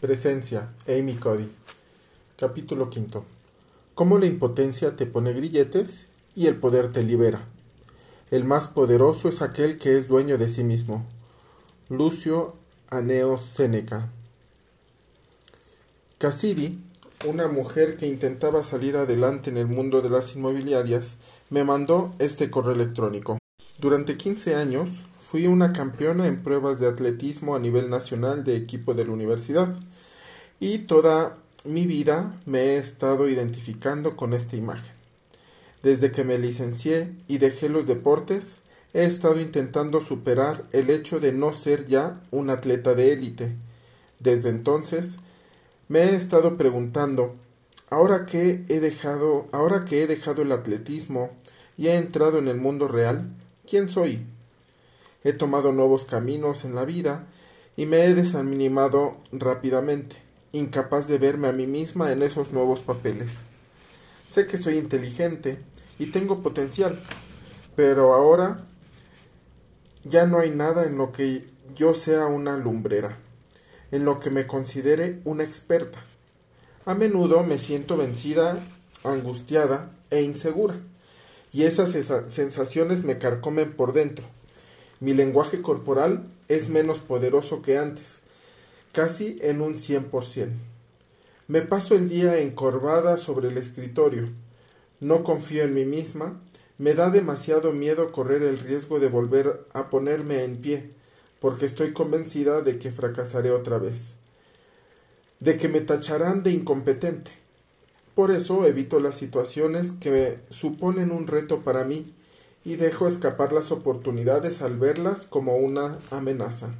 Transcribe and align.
Presencia, 0.00 0.68
Amy 0.86 1.16
Cody. 1.16 1.48
Capítulo 2.36 2.88
quinto. 2.88 3.24
Cómo 3.96 4.18
la 4.18 4.26
impotencia 4.26 4.94
te 4.94 5.06
pone 5.06 5.32
grilletes 5.32 6.06
y 6.36 6.46
el 6.46 6.54
poder 6.54 6.92
te 6.92 7.02
libera. 7.02 7.48
El 8.30 8.44
más 8.44 8.68
poderoso 8.68 9.28
es 9.28 9.42
aquel 9.42 9.76
que 9.76 9.96
es 9.96 10.06
dueño 10.06 10.38
de 10.38 10.50
sí 10.50 10.62
mismo. 10.62 11.04
Lucio 11.88 12.54
Aneo 12.90 13.38
Séneca. 13.38 14.08
Cassidy, 16.18 16.78
una 17.26 17.48
mujer 17.48 17.96
que 17.96 18.06
intentaba 18.06 18.62
salir 18.62 18.96
adelante 18.96 19.50
en 19.50 19.56
el 19.56 19.66
mundo 19.66 20.00
de 20.00 20.10
las 20.10 20.36
inmobiliarias, 20.36 21.16
me 21.50 21.64
mandó 21.64 22.14
este 22.20 22.50
correo 22.50 22.74
electrónico. 22.74 23.38
Durante 23.80 24.16
15 24.16 24.54
años 24.54 24.90
Fui 25.30 25.46
una 25.46 25.74
campeona 25.74 26.26
en 26.26 26.42
pruebas 26.42 26.80
de 26.80 26.88
atletismo 26.88 27.54
a 27.54 27.58
nivel 27.58 27.90
nacional 27.90 28.44
de 28.44 28.56
equipo 28.56 28.94
de 28.94 29.04
la 29.04 29.12
universidad 29.12 29.76
y 30.58 30.78
toda 30.78 31.36
mi 31.64 31.84
vida 31.84 32.40
me 32.46 32.60
he 32.60 32.76
estado 32.78 33.28
identificando 33.28 34.16
con 34.16 34.32
esta 34.32 34.56
imagen. 34.56 34.94
Desde 35.82 36.12
que 36.12 36.24
me 36.24 36.38
licencié 36.38 37.12
y 37.26 37.36
dejé 37.36 37.68
los 37.68 37.86
deportes, 37.86 38.60
he 38.94 39.04
estado 39.04 39.38
intentando 39.38 40.00
superar 40.00 40.64
el 40.72 40.88
hecho 40.88 41.20
de 41.20 41.30
no 41.34 41.52
ser 41.52 41.84
ya 41.84 42.22
un 42.30 42.48
atleta 42.48 42.94
de 42.94 43.12
élite. 43.12 43.54
Desde 44.20 44.48
entonces, 44.48 45.18
me 45.88 46.04
he 46.04 46.14
estado 46.14 46.56
preguntando, 46.56 47.36
ahora 47.90 48.24
que 48.24 48.64
he 48.70 48.80
dejado, 48.80 49.46
ahora 49.52 49.84
que 49.84 50.02
he 50.02 50.06
dejado 50.06 50.40
el 50.40 50.52
atletismo 50.52 51.32
y 51.76 51.88
he 51.88 51.96
entrado 51.96 52.38
en 52.38 52.48
el 52.48 52.56
mundo 52.56 52.88
real, 52.88 53.28
¿quién 53.66 53.90
soy? 53.90 54.24
He 55.24 55.32
tomado 55.32 55.72
nuevos 55.72 56.04
caminos 56.04 56.64
en 56.64 56.74
la 56.74 56.84
vida 56.84 57.26
y 57.76 57.86
me 57.86 58.04
he 58.04 58.14
desanimado 58.14 59.16
rápidamente, 59.32 60.16
incapaz 60.52 61.08
de 61.08 61.18
verme 61.18 61.48
a 61.48 61.52
mí 61.52 61.66
misma 61.66 62.12
en 62.12 62.22
esos 62.22 62.52
nuevos 62.52 62.80
papeles. 62.80 63.42
Sé 64.26 64.46
que 64.46 64.58
soy 64.58 64.78
inteligente 64.78 65.58
y 65.98 66.06
tengo 66.06 66.42
potencial, 66.42 66.98
pero 67.76 68.14
ahora 68.14 68.64
ya 70.04 70.26
no 70.26 70.38
hay 70.38 70.50
nada 70.50 70.84
en 70.84 70.96
lo 70.96 71.12
que 71.12 71.48
yo 71.74 71.94
sea 71.94 72.26
una 72.26 72.56
lumbrera, 72.56 73.18
en 73.90 74.04
lo 74.04 74.20
que 74.20 74.30
me 74.30 74.46
considere 74.46 75.20
una 75.24 75.44
experta. 75.44 76.04
A 76.84 76.94
menudo 76.94 77.42
me 77.42 77.58
siento 77.58 77.96
vencida, 77.96 78.58
angustiada 79.04 79.90
e 80.10 80.22
insegura, 80.22 80.76
y 81.52 81.64
esas 81.64 81.90
sensaciones 82.28 83.04
me 83.04 83.18
carcomen 83.18 83.72
por 83.74 83.92
dentro 83.92 84.24
mi 85.00 85.14
lenguaje 85.14 85.62
corporal 85.62 86.26
es 86.48 86.68
menos 86.68 86.98
poderoso 86.98 87.62
que 87.62 87.78
antes, 87.78 88.20
casi 88.92 89.38
en 89.42 89.60
un 89.60 89.76
cien 89.76 90.04
por 90.04 90.24
cien. 90.24 90.52
Me 91.46 91.62
paso 91.62 91.94
el 91.94 92.08
día 92.08 92.38
encorvada 92.40 93.16
sobre 93.16 93.48
el 93.48 93.58
escritorio. 93.58 94.28
No 95.00 95.22
confío 95.22 95.62
en 95.62 95.74
mí 95.74 95.84
misma. 95.84 96.40
Me 96.76 96.94
da 96.94 97.10
demasiado 97.10 97.72
miedo 97.72 98.12
correr 98.12 98.42
el 98.42 98.58
riesgo 98.58 98.98
de 98.98 99.08
volver 99.08 99.66
a 99.72 99.88
ponerme 99.88 100.44
en 100.44 100.58
pie, 100.58 100.90
porque 101.40 101.66
estoy 101.66 101.92
convencida 101.92 102.60
de 102.62 102.78
que 102.78 102.90
fracasaré 102.90 103.50
otra 103.50 103.78
vez, 103.78 104.14
de 105.40 105.56
que 105.56 105.68
me 105.68 105.80
tacharán 105.80 106.42
de 106.42 106.50
incompetente. 106.50 107.30
Por 108.14 108.30
eso 108.30 108.66
evito 108.66 109.00
las 109.00 109.14
situaciones 109.14 109.92
que 109.92 110.40
suponen 110.50 111.12
un 111.12 111.26
reto 111.28 111.60
para 111.60 111.84
mí 111.84 112.14
y 112.64 112.76
dejo 112.76 113.06
escapar 113.06 113.52
las 113.52 113.70
oportunidades 113.70 114.62
al 114.62 114.76
verlas 114.76 115.26
como 115.26 115.56
una 115.56 115.98
amenaza. 116.10 116.74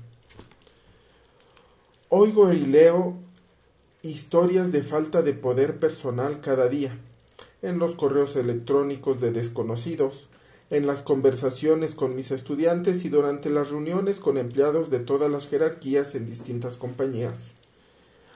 Oigo 2.08 2.52
y 2.52 2.60
leo 2.60 3.16
historias 4.02 4.72
de 4.72 4.82
falta 4.82 5.22
de 5.22 5.34
poder 5.34 5.78
personal 5.78 6.40
cada 6.40 6.68
día, 6.68 6.96
en 7.62 7.78
los 7.78 7.94
correos 7.94 8.36
electrónicos 8.36 9.20
de 9.20 9.32
desconocidos, 9.32 10.28
en 10.70 10.86
las 10.86 11.02
conversaciones 11.02 11.94
con 11.94 12.14
mis 12.14 12.30
estudiantes 12.30 13.04
y 13.04 13.08
durante 13.08 13.50
las 13.50 13.70
reuniones 13.70 14.20
con 14.20 14.36
empleados 14.36 14.90
de 14.90 15.00
todas 15.00 15.30
las 15.30 15.48
jerarquías 15.48 16.14
en 16.14 16.26
distintas 16.26 16.76
compañías. 16.76 17.56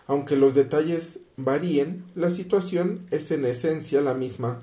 Aunque 0.06 0.36
los 0.36 0.54
detalles 0.54 1.20
varíen, 1.36 2.04
la 2.14 2.30
situación 2.30 3.06
es 3.10 3.30
en 3.30 3.44
esencia 3.44 4.00
la 4.00 4.14
misma 4.14 4.62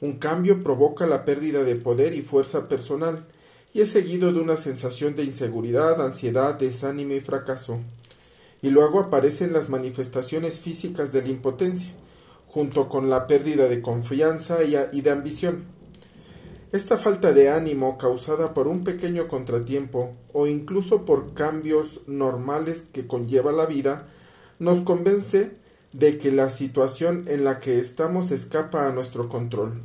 un 0.00 0.18
cambio 0.18 0.62
provoca 0.62 1.06
la 1.06 1.24
pérdida 1.24 1.64
de 1.64 1.74
poder 1.74 2.14
y 2.14 2.22
fuerza 2.22 2.68
personal 2.68 3.26
y 3.74 3.80
es 3.80 3.90
seguido 3.90 4.32
de 4.32 4.40
una 4.40 4.56
sensación 4.56 5.14
de 5.14 5.24
inseguridad, 5.24 6.00
ansiedad, 6.00 6.54
desánimo 6.54 7.14
y 7.14 7.20
fracaso. 7.20 7.78
Y 8.62 8.70
luego 8.70 9.00
aparecen 9.00 9.52
las 9.52 9.68
manifestaciones 9.68 10.60
físicas 10.60 11.12
de 11.12 11.22
la 11.22 11.28
impotencia, 11.28 11.90
junto 12.48 12.88
con 12.88 13.10
la 13.10 13.26
pérdida 13.26 13.68
de 13.68 13.82
confianza 13.82 14.58
y 14.64 15.00
de 15.00 15.10
ambición. 15.10 15.64
Esta 16.70 16.98
falta 16.98 17.32
de 17.32 17.50
ánimo 17.50 17.96
causada 17.98 18.52
por 18.52 18.68
un 18.68 18.84
pequeño 18.84 19.26
contratiempo 19.26 20.14
o 20.32 20.46
incluso 20.46 21.04
por 21.04 21.32
cambios 21.34 22.00
normales 22.06 22.82
que 22.92 23.06
conlleva 23.06 23.52
la 23.52 23.64
vida 23.64 24.06
nos 24.58 24.80
convence 24.80 25.52
de 25.92 26.18
que 26.18 26.30
la 26.30 26.50
situación 26.50 27.24
en 27.28 27.44
la 27.44 27.60
que 27.60 27.78
estamos 27.78 28.30
escapa 28.30 28.86
a 28.86 28.92
nuestro 28.92 29.28
control. 29.28 29.82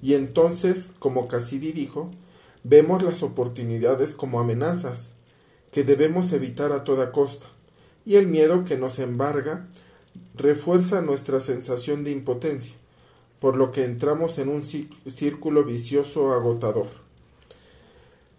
Y 0.00 0.14
entonces, 0.14 0.92
como 0.98 1.28
Cassidy 1.28 1.72
dijo, 1.72 2.10
vemos 2.62 3.02
las 3.02 3.22
oportunidades 3.22 4.14
como 4.14 4.40
amenazas 4.40 5.14
que 5.70 5.84
debemos 5.84 6.32
evitar 6.32 6.72
a 6.72 6.84
toda 6.84 7.12
costa, 7.12 7.46
y 8.06 8.16
el 8.16 8.26
miedo 8.26 8.64
que 8.64 8.76
nos 8.76 8.98
embarga 8.98 9.66
refuerza 10.34 11.00
nuestra 11.00 11.40
sensación 11.40 12.04
de 12.04 12.10
impotencia, 12.10 12.76
por 13.40 13.56
lo 13.56 13.70
que 13.70 13.84
entramos 13.84 14.38
en 14.38 14.48
un 14.48 14.62
círculo 14.64 15.64
vicioso 15.64 16.32
agotador. 16.32 16.86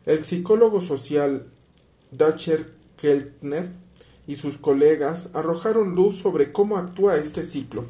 El 0.05 0.23
psicólogo 0.23 0.81
social 0.81 1.47
Dacher 2.11 2.73
Keltner 2.95 3.69
y 4.27 4.35
sus 4.35 4.57
colegas 4.57 5.29
arrojaron 5.33 5.95
luz 5.95 6.15
sobre 6.15 6.51
cómo 6.51 6.77
actúa 6.77 7.17
este 7.17 7.43
ciclo. 7.43 7.85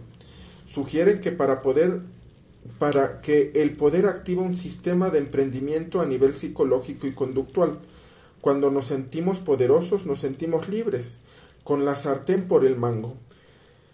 Sugieren 0.65 1.19
que 1.21 1.31
para 1.31 1.61
poder 1.61 2.01
para 2.79 3.21
que 3.21 3.51
el 3.55 3.75
poder 3.75 4.07
activa 4.07 4.41
un 4.41 4.55
sistema 4.55 5.09
de 5.09 5.19
emprendimiento 5.19 6.01
a 6.01 6.05
nivel 6.05 6.33
psicológico 6.33 7.07
y 7.07 7.13
conductual. 7.13 7.79
Cuando 8.41 8.71
nos 8.71 8.87
sentimos 8.87 9.39
poderosos, 9.39 10.05
nos 10.05 10.19
sentimos 10.19 10.67
libres, 10.67 11.19
con 11.63 11.85
la 11.85 11.95
sartén 11.95 12.47
por 12.47 12.65
el 12.65 12.75
mango, 12.75 13.15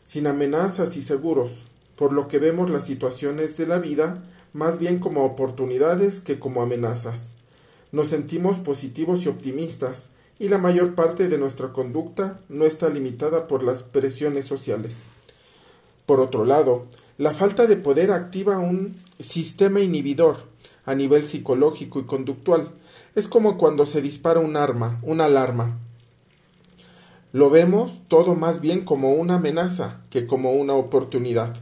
sin 0.05 0.27
amenazas 0.27 0.97
y 0.97 1.01
seguros, 1.01 1.65
por 1.95 2.13
lo 2.13 2.27
que 2.27 2.39
vemos 2.39 2.69
las 2.69 2.85
situaciones 2.85 3.57
de 3.57 3.67
la 3.67 3.79
vida 3.79 4.23
más 4.53 4.79
bien 4.79 4.99
como 4.99 5.23
oportunidades 5.23 6.19
que 6.19 6.39
como 6.39 6.61
amenazas. 6.61 7.35
Nos 7.91 8.09
sentimos 8.09 8.57
positivos 8.57 9.25
y 9.25 9.29
optimistas, 9.29 10.10
y 10.41 10.49
la 10.49 10.57
mayor 10.57 10.95
parte 10.95 11.29
de 11.29 11.37
nuestra 11.37 11.71
conducta 11.71 12.39
no 12.49 12.65
está 12.65 12.89
limitada 12.89 13.45
por 13.45 13.61
las 13.61 13.83
presiones 13.83 14.45
sociales. 14.45 15.03
Por 16.07 16.19
otro 16.19 16.45
lado, 16.45 16.87
la 17.19 17.31
falta 17.31 17.67
de 17.67 17.77
poder 17.77 18.09
activa 18.09 18.57
un 18.57 18.95
sistema 19.19 19.81
inhibidor 19.81 20.37
a 20.83 20.95
nivel 20.95 21.27
psicológico 21.27 21.99
y 21.99 22.05
conductual. 22.05 22.71
Es 23.13 23.27
como 23.27 23.59
cuando 23.59 23.85
se 23.85 24.01
dispara 24.01 24.39
un 24.39 24.55
arma, 24.55 24.99
una 25.03 25.25
alarma. 25.25 25.77
Lo 27.33 27.51
vemos 27.51 28.01
todo 28.07 28.33
más 28.33 28.61
bien 28.61 28.83
como 28.83 29.13
una 29.13 29.35
amenaza 29.35 30.01
que 30.09 30.25
como 30.25 30.53
una 30.53 30.73
oportunidad. 30.73 31.53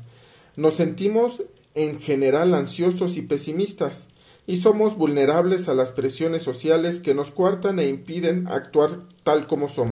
Nos 0.56 0.76
sentimos 0.76 1.44
en 1.76 2.00
general 2.00 2.54
ansiosos 2.54 3.18
y 3.18 3.24
pesimistas, 3.24 4.08
y 4.50 4.58
somos 4.58 4.98
vulnerables 4.98 5.70
a 5.70 5.76
las 5.76 5.92
presiones 5.92 6.42
sociales 6.42 6.98
que 6.98 7.14
nos 7.14 7.30
cuartan 7.30 7.78
e 7.78 7.88
impiden 7.88 8.48
actuar 8.48 9.02
tal 9.24 9.46
como 9.46 9.70
somos. 9.70 9.92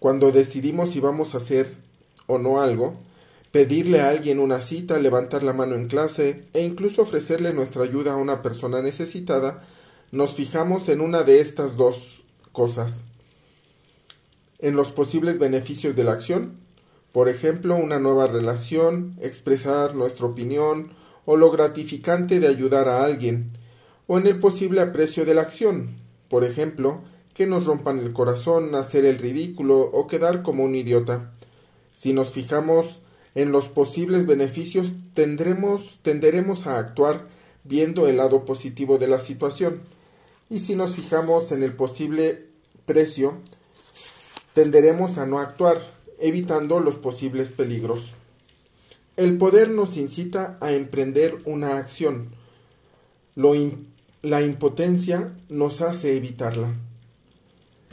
Cuando 0.00 0.32
decidimos 0.32 0.90
si 0.90 0.98
vamos 0.98 1.34
a 1.34 1.36
hacer 1.36 1.76
o 2.26 2.38
no 2.38 2.60
algo, 2.60 2.96
pedirle 3.52 4.00
a 4.00 4.08
alguien 4.08 4.40
una 4.40 4.60
cita, 4.60 4.98
levantar 4.98 5.44
la 5.44 5.52
mano 5.52 5.76
en 5.76 5.86
clase 5.86 6.42
e 6.52 6.64
incluso 6.64 7.02
ofrecerle 7.02 7.52
nuestra 7.52 7.84
ayuda 7.84 8.14
a 8.14 8.16
una 8.16 8.42
persona 8.42 8.82
necesitada, 8.82 9.62
nos 10.10 10.34
fijamos 10.34 10.88
en 10.88 11.00
una 11.00 11.22
de 11.22 11.40
estas 11.40 11.76
dos 11.76 12.24
cosas. 12.50 13.04
En 14.58 14.74
los 14.74 14.90
posibles 14.90 15.38
beneficios 15.38 15.94
de 15.94 16.02
la 16.02 16.10
acción, 16.10 16.56
por 17.12 17.28
ejemplo, 17.28 17.76
una 17.76 18.00
nueva 18.00 18.26
relación, 18.26 19.16
expresar 19.20 19.94
nuestra 19.94 20.26
opinión 20.26 20.90
o 21.24 21.36
lo 21.36 21.52
gratificante 21.52 22.40
de 22.40 22.48
ayudar 22.48 22.88
a 22.88 23.04
alguien, 23.04 23.59
o 24.12 24.18
en 24.18 24.26
el 24.26 24.40
posible 24.40 24.80
aprecio 24.80 25.24
de 25.24 25.34
la 25.34 25.42
acción, 25.42 25.90
por 26.28 26.42
ejemplo, 26.42 27.00
que 27.32 27.46
nos 27.46 27.66
rompan 27.66 28.00
el 28.00 28.12
corazón, 28.12 28.74
hacer 28.74 29.04
el 29.04 29.18
ridículo 29.18 29.78
o 29.82 30.08
quedar 30.08 30.42
como 30.42 30.64
un 30.64 30.74
idiota. 30.74 31.30
Si 31.92 32.12
nos 32.12 32.32
fijamos 32.32 33.02
en 33.36 33.52
los 33.52 33.68
posibles 33.68 34.26
beneficios, 34.26 34.94
tendremos, 35.14 36.00
tenderemos 36.02 36.66
a 36.66 36.78
actuar 36.78 37.28
viendo 37.62 38.08
el 38.08 38.16
lado 38.16 38.44
positivo 38.44 38.98
de 38.98 39.06
la 39.06 39.20
situación. 39.20 39.82
Y 40.48 40.58
si 40.58 40.74
nos 40.74 40.96
fijamos 40.96 41.52
en 41.52 41.62
el 41.62 41.74
posible 41.74 42.48
precio, 42.86 43.34
tenderemos 44.54 45.18
a 45.18 45.26
no 45.26 45.38
actuar 45.38 45.80
evitando 46.18 46.80
los 46.80 46.96
posibles 46.96 47.52
peligros. 47.52 48.14
El 49.16 49.38
poder 49.38 49.70
nos 49.70 49.96
incita 49.96 50.58
a 50.60 50.72
emprender 50.72 51.38
una 51.44 51.76
acción. 51.76 52.34
La 54.22 54.42
impotencia 54.42 55.34
nos 55.48 55.80
hace 55.80 56.16
evitarla. 56.16 56.74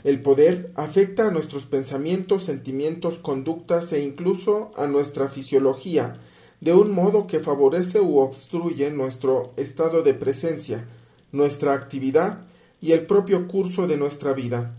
El 0.04 0.20
poder 0.20 0.72
afecta 0.74 1.26
a 1.26 1.30
nuestros 1.30 1.64
pensamientos, 1.64 2.44
sentimientos, 2.44 3.18
conductas 3.18 3.92
e 3.92 4.02
incluso 4.02 4.70
a 4.76 4.86
nuestra 4.86 5.28
fisiología 5.28 6.20
de 6.60 6.74
un 6.74 6.90
modo 6.90 7.26
que 7.26 7.40
favorece 7.40 8.00
u 8.00 8.18
obstruye 8.18 8.90
nuestro 8.90 9.52
estado 9.56 10.02
de 10.02 10.14
presencia, 10.14 10.86
nuestra 11.32 11.72
actividad 11.72 12.46
y 12.80 12.92
el 12.92 13.06
propio 13.06 13.48
curso 13.48 13.86
de 13.86 13.96
nuestra 13.96 14.32
vida. 14.32 14.76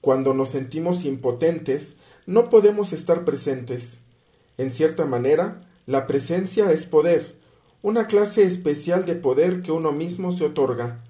Cuando 0.00 0.34
nos 0.34 0.50
sentimos 0.50 1.04
impotentes, 1.04 1.96
no 2.26 2.48
podemos 2.48 2.92
estar 2.92 3.24
presentes. 3.24 4.00
En 4.56 4.70
cierta 4.70 5.04
manera, 5.04 5.68
la 5.86 6.06
presencia 6.06 6.70
es 6.72 6.86
poder, 6.86 7.39
una 7.82 8.06
clase 8.06 8.42
especial 8.42 9.06
de 9.06 9.14
poder 9.14 9.62
que 9.62 9.72
uno 9.72 9.92
mismo 9.92 10.32
se 10.32 10.44
otorga. 10.44 11.02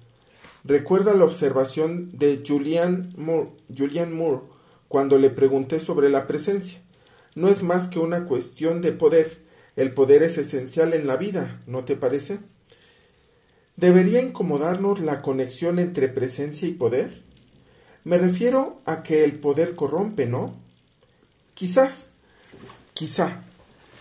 Recuerda 0.63 1.13
la 1.13 1.25
observación 1.25 2.17
de 2.17 2.43
Julian 2.47 3.13
Moore, 3.17 4.41
cuando 4.87 5.17
le 5.17 5.29
pregunté 5.29 5.79
sobre 5.79 6.09
la 6.09 6.27
presencia. 6.27 6.81
No 7.35 7.49
es 7.49 7.63
más 7.63 7.87
que 7.87 7.99
una 7.99 8.25
cuestión 8.25 8.81
de 8.81 8.91
poder. 8.91 9.43
El 9.75 9.93
poder 9.93 10.23
es 10.23 10.37
esencial 10.37 10.93
en 10.93 11.07
la 11.07 11.17
vida, 11.17 11.61
¿no 11.65 11.83
te 11.83 11.95
parece? 11.95 12.39
¿Debería 13.75 14.21
incomodarnos 14.21 14.99
la 14.99 15.21
conexión 15.21 15.79
entre 15.79 16.07
presencia 16.09 16.67
y 16.67 16.73
poder? 16.73 17.23
Me 18.03 18.17
refiero 18.17 18.81
a 18.85 19.03
que 19.03 19.23
el 19.23 19.39
poder 19.39 19.75
corrompe, 19.75 20.25
¿no? 20.25 20.55
Quizás, 21.53 22.07
quizá, 22.93 23.43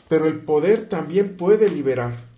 pero 0.08 0.26
el 0.26 0.40
poder 0.40 0.88
también 0.88 1.36
puede 1.36 1.68
liberar. 1.68 2.29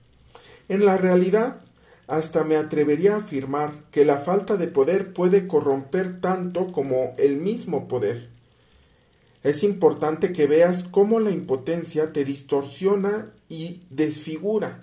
En 0.73 0.87
la 0.87 0.97
realidad, 0.97 1.59
hasta 2.07 2.45
me 2.45 2.57
atrevería 2.57 3.13
a 3.13 3.19
afirmar 3.19 3.75
que 3.91 4.07
la 4.07 4.17
falta 4.21 4.57
de 4.57 4.69
poder 4.69 5.13
puede 5.13 5.47
corromper 5.47 6.23
tanto 6.23 6.73
como 6.73 7.15
el 7.19 7.37
mismo 7.37 7.89
poder. 7.89 8.31
Es 9.43 9.65
importante 9.65 10.33
que 10.33 10.47
veas 10.47 10.85
cómo 10.85 11.21
la 11.21 11.31
impotencia 11.31 12.15
te 12.15 12.25
distorsiona 12.25 13.35
y 13.51 13.83
desfigura. 13.91 14.83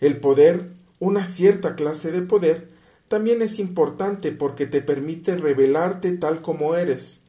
El 0.00 0.20
poder, 0.20 0.70
una 1.00 1.26
cierta 1.26 1.74
clase 1.74 2.10
de 2.10 2.22
poder, 2.22 2.70
también 3.06 3.42
es 3.42 3.58
importante 3.58 4.32
porque 4.32 4.64
te 4.64 4.80
permite 4.80 5.36
revelarte 5.36 6.12
tal 6.12 6.40
como 6.40 6.76
eres. 6.76 7.20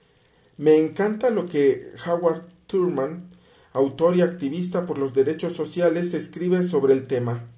Me 0.55 0.77
encanta 0.77 1.29
lo 1.29 1.45
que 1.45 1.91
Howard 2.07 2.43
Thurman, 2.67 3.31
autor 3.73 4.15
y 4.15 4.21
activista 4.21 4.85
por 4.85 4.97
los 4.97 5.13
derechos 5.13 5.51
sociales, 5.51 6.13
escribe 6.13 6.63
sobre 6.63 6.93
el 6.93 7.05
tema. 7.05 7.49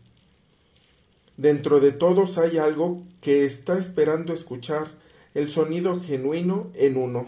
Dentro 1.38 1.80
de 1.80 1.92
todos 1.92 2.39
hay 2.39 2.57
algo 2.57 3.04
que 3.22 3.45
está 3.45 3.78
esperando 3.78 4.34
escuchar 4.34 4.88
el 5.36 5.51
sonido 5.51 6.01
genuino 6.01 6.72
en 6.74 6.98
uno. 6.98 7.28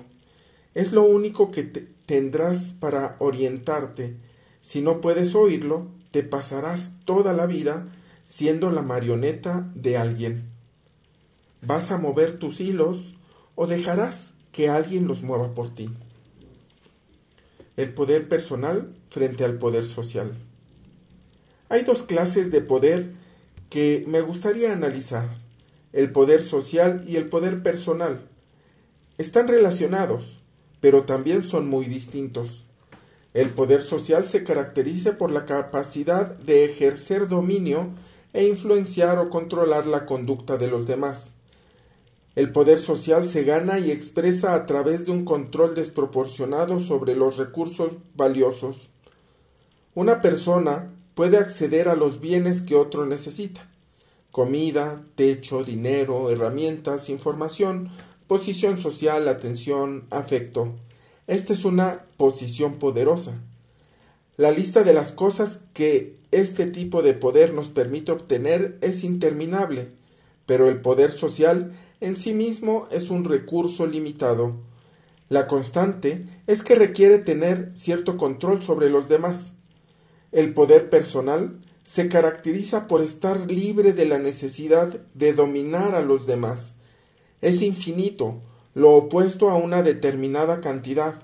Es 0.74 0.92
lo 0.92 1.04
único 1.04 1.52
que 1.52 1.64
tendrás 1.64 2.74
para 2.74 3.16
orientarte. 3.20 4.16
Si 4.62 4.82
no 4.82 5.00
puedes 5.00 5.36
oírlo, 5.36 5.88
te 6.10 6.24
pasarás 6.24 6.90
toda 7.06 7.34
la 7.34 7.46
vida 7.46 7.88
siendo 8.26 8.72
la 8.72 8.82
marioneta 8.82 9.70
de 9.76 9.98
alguien. 9.98 10.50
¿Vas 11.62 11.92
a 11.92 12.00
mover 12.00 12.40
tus 12.40 12.60
hilos 12.62 13.14
o 13.54 13.68
dejarás 13.68 14.34
que 14.52 14.70
alguien 14.70 15.06
los 15.06 15.22
mueva 15.22 15.54
por 15.54 15.74
ti? 15.74 15.90
El 17.78 17.94
poder 17.94 18.28
personal 18.28 18.92
frente 19.10 19.46
al 19.46 19.60
poder 19.60 19.86
social. 19.86 20.36
Hay 21.70 21.84
dos 21.84 22.02
clases 22.02 22.50
de 22.50 22.62
poder 22.62 23.19
que 23.70 24.04
me 24.08 24.22
gustaría 24.22 24.74
analizar, 24.74 25.30
el 25.94 26.12
poder 26.12 26.42
social 26.42 27.04
y 27.08 27.18
el 27.18 27.30
poder 27.30 27.62
personal. 27.62 28.28
Están 29.18 29.48
relacionados, 29.48 30.42
pero 30.82 31.04
también 31.04 31.44
son 31.44 31.68
muy 31.68 31.86
distintos. 31.86 32.66
El 33.34 33.52
poder 33.52 33.84
social 33.84 34.26
se 34.26 34.44
caracteriza 34.44 35.18
por 35.18 35.32
la 35.32 35.46
capacidad 35.46 36.36
de 36.38 36.66
ejercer 36.66 37.28
dominio 37.28 37.90
e 38.34 38.48
influenciar 38.48 39.20
o 39.20 39.30
controlar 39.30 39.86
la 39.86 40.06
conducta 40.06 40.58
de 40.58 40.68
los 40.68 40.88
demás. 40.88 41.36
El 42.36 42.52
poder 42.52 42.80
social 42.80 43.26
se 43.26 43.44
gana 43.44 43.80
y 43.80 43.92
expresa 43.92 44.56
a 44.56 44.66
través 44.66 45.06
de 45.06 45.12
un 45.12 45.26
control 45.26 45.76
desproporcionado 45.76 46.80
sobre 46.80 47.16
los 47.16 47.38
recursos 47.38 47.94
valiosos. 48.16 48.90
Una 49.94 50.22
persona 50.22 50.94
puede 51.20 51.36
acceder 51.36 51.90
a 51.90 51.98
los 51.98 52.22
bienes 52.22 52.62
que 52.62 52.78
otro 52.78 53.06
necesita 53.06 53.70
comida, 54.32 55.04
techo, 55.16 55.66
dinero, 55.66 56.30
herramientas, 56.30 57.10
información, 57.10 57.90
posición 58.26 58.78
social, 58.78 59.28
atención, 59.28 60.06
afecto. 60.12 60.76
Esta 61.28 61.52
es 61.52 61.66
una 61.66 62.06
posición 62.16 62.76
poderosa. 62.76 63.34
La 64.38 64.52
lista 64.52 64.84
de 64.84 64.94
las 64.94 65.12
cosas 65.12 65.60
que 65.74 66.16
este 66.32 66.68
tipo 66.68 67.02
de 67.02 67.14
poder 67.14 67.54
nos 67.54 67.68
permite 67.68 68.14
obtener 68.14 68.78
es 68.80 69.04
interminable, 69.04 69.90
pero 70.46 70.70
el 70.70 70.80
poder 70.80 71.12
social 71.12 71.74
en 72.00 72.16
sí 72.16 72.34
mismo 72.34 72.88
es 72.92 73.10
un 73.10 73.26
recurso 73.26 73.88
limitado. 73.88 74.54
La 75.28 75.50
constante 75.50 76.26
es 76.48 76.64
que 76.64 76.76
requiere 76.76 77.18
tener 77.18 77.72
cierto 77.76 78.16
control 78.16 78.64
sobre 78.64 78.90
los 78.90 79.10
demás. 79.10 79.59
El 80.32 80.54
poder 80.54 80.90
personal 80.90 81.60
se 81.84 82.08
caracteriza 82.08 82.88
por 82.88 83.02
estar 83.02 83.50
libre 83.50 83.94
de 83.94 84.06
la 84.06 84.20
necesidad 84.20 85.00
de 85.16 85.34
dominar 85.34 85.96
a 85.96 86.02
los 86.02 86.28
demás. 86.28 86.76
Es 87.42 87.62
infinito, 87.64 88.42
lo 88.76 88.94
opuesto 88.96 89.50
a 89.50 89.56
una 89.56 89.82
determinada 89.82 90.62
cantidad, 90.62 91.16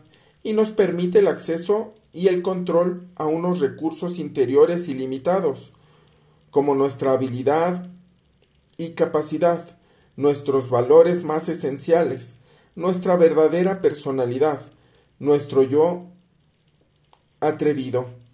y 0.42 0.54
nos 0.54 0.72
permite 0.72 1.20
el 1.20 1.28
acceso 1.28 1.94
y 2.14 2.28
el 2.28 2.42
control 2.42 3.08
a 3.16 3.26
unos 3.26 3.60
recursos 3.60 4.18
interiores 4.20 4.88
ilimitados, 4.88 5.74
como 6.50 6.74
nuestra 6.74 7.12
habilidad 7.12 7.90
y 8.78 8.92
capacidad, 8.92 9.78
nuestros 10.16 10.70
valores 10.70 11.24
más 11.24 11.50
esenciales, 11.50 12.40
nuestra 12.76 13.18
verdadera 13.18 13.82
personalidad, 13.82 14.62
nuestro 15.20 15.64
yo 15.64 16.06
atrevido. 17.40 18.25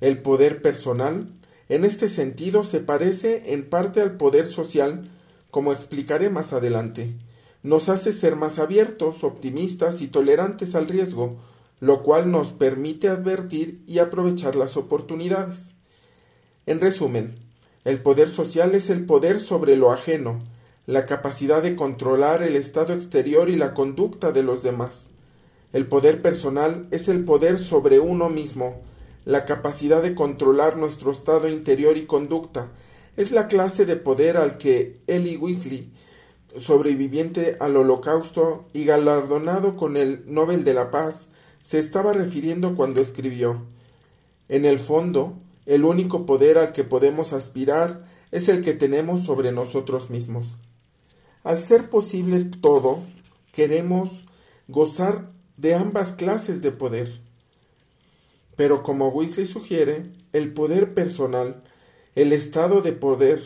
El 0.00 0.22
poder 0.22 0.62
personal, 0.62 1.28
en 1.68 1.84
este 1.84 2.08
sentido, 2.08 2.64
se 2.64 2.80
parece 2.80 3.52
en 3.52 3.68
parte 3.68 4.00
al 4.00 4.16
poder 4.16 4.46
social, 4.46 5.10
como 5.50 5.72
explicaré 5.72 6.30
más 6.30 6.52
adelante. 6.52 7.14
Nos 7.62 7.90
hace 7.90 8.12
ser 8.12 8.34
más 8.34 8.58
abiertos, 8.58 9.24
optimistas 9.24 10.00
y 10.00 10.08
tolerantes 10.08 10.74
al 10.74 10.88
riesgo, 10.88 11.36
lo 11.80 12.02
cual 12.02 12.30
nos 12.30 12.52
permite 12.52 13.08
advertir 13.08 13.82
y 13.86 13.98
aprovechar 13.98 14.56
las 14.56 14.78
oportunidades. 14.78 15.74
En 16.64 16.80
resumen, 16.80 17.36
el 17.84 18.00
poder 18.00 18.30
social 18.30 18.74
es 18.74 18.88
el 18.88 19.04
poder 19.04 19.40
sobre 19.40 19.76
lo 19.76 19.92
ajeno, 19.92 20.40
la 20.86 21.04
capacidad 21.04 21.62
de 21.62 21.76
controlar 21.76 22.42
el 22.42 22.56
estado 22.56 22.94
exterior 22.94 23.50
y 23.50 23.56
la 23.56 23.74
conducta 23.74 24.32
de 24.32 24.42
los 24.42 24.62
demás. 24.62 25.10
El 25.72 25.86
poder 25.86 26.22
personal 26.22 26.86
es 26.90 27.08
el 27.08 27.24
poder 27.24 27.58
sobre 27.58 28.00
uno 28.00 28.28
mismo, 28.28 28.80
la 29.24 29.44
capacidad 29.44 30.02
de 30.02 30.14
controlar 30.14 30.76
nuestro 30.76 31.12
estado 31.12 31.48
interior 31.48 31.96
y 31.96 32.06
conducta. 32.06 32.72
Es 33.16 33.32
la 33.32 33.46
clase 33.46 33.84
de 33.84 33.96
poder 33.96 34.36
al 34.36 34.56
que 34.58 35.00
Eli 35.06 35.36
Weasley, 35.36 35.92
sobreviviente 36.56 37.56
al 37.60 37.76
holocausto 37.76 38.68
y 38.72 38.84
galardonado 38.84 39.76
con 39.76 39.96
el 39.96 40.24
Nobel 40.26 40.64
de 40.64 40.74
la 40.74 40.90
Paz, 40.90 41.28
se 41.60 41.78
estaba 41.78 42.12
refiriendo 42.12 42.74
cuando 42.74 43.00
escribió 43.00 43.66
En 44.48 44.64
el 44.64 44.78
fondo, 44.78 45.38
el 45.66 45.84
único 45.84 46.26
poder 46.26 46.58
al 46.58 46.72
que 46.72 46.84
podemos 46.84 47.32
aspirar 47.32 48.06
es 48.30 48.48
el 48.48 48.62
que 48.62 48.72
tenemos 48.72 49.24
sobre 49.24 49.52
nosotros 49.52 50.10
mismos. 50.10 50.56
Al 51.44 51.62
ser 51.62 51.90
posible 51.90 52.44
todo, 52.44 53.00
queremos 53.52 54.26
gozar 54.68 55.30
de 55.56 55.74
ambas 55.74 56.12
clases 56.12 56.62
de 56.62 56.72
poder. 56.72 57.20
Pero 58.56 58.82
como 58.82 59.08
Weasley 59.08 59.46
sugiere, 59.46 60.06
el 60.32 60.52
poder 60.52 60.94
personal, 60.94 61.62
el 62.14 62.32
estado 62.32 62.82
de 62.82 62.92
poder 62.92 63.40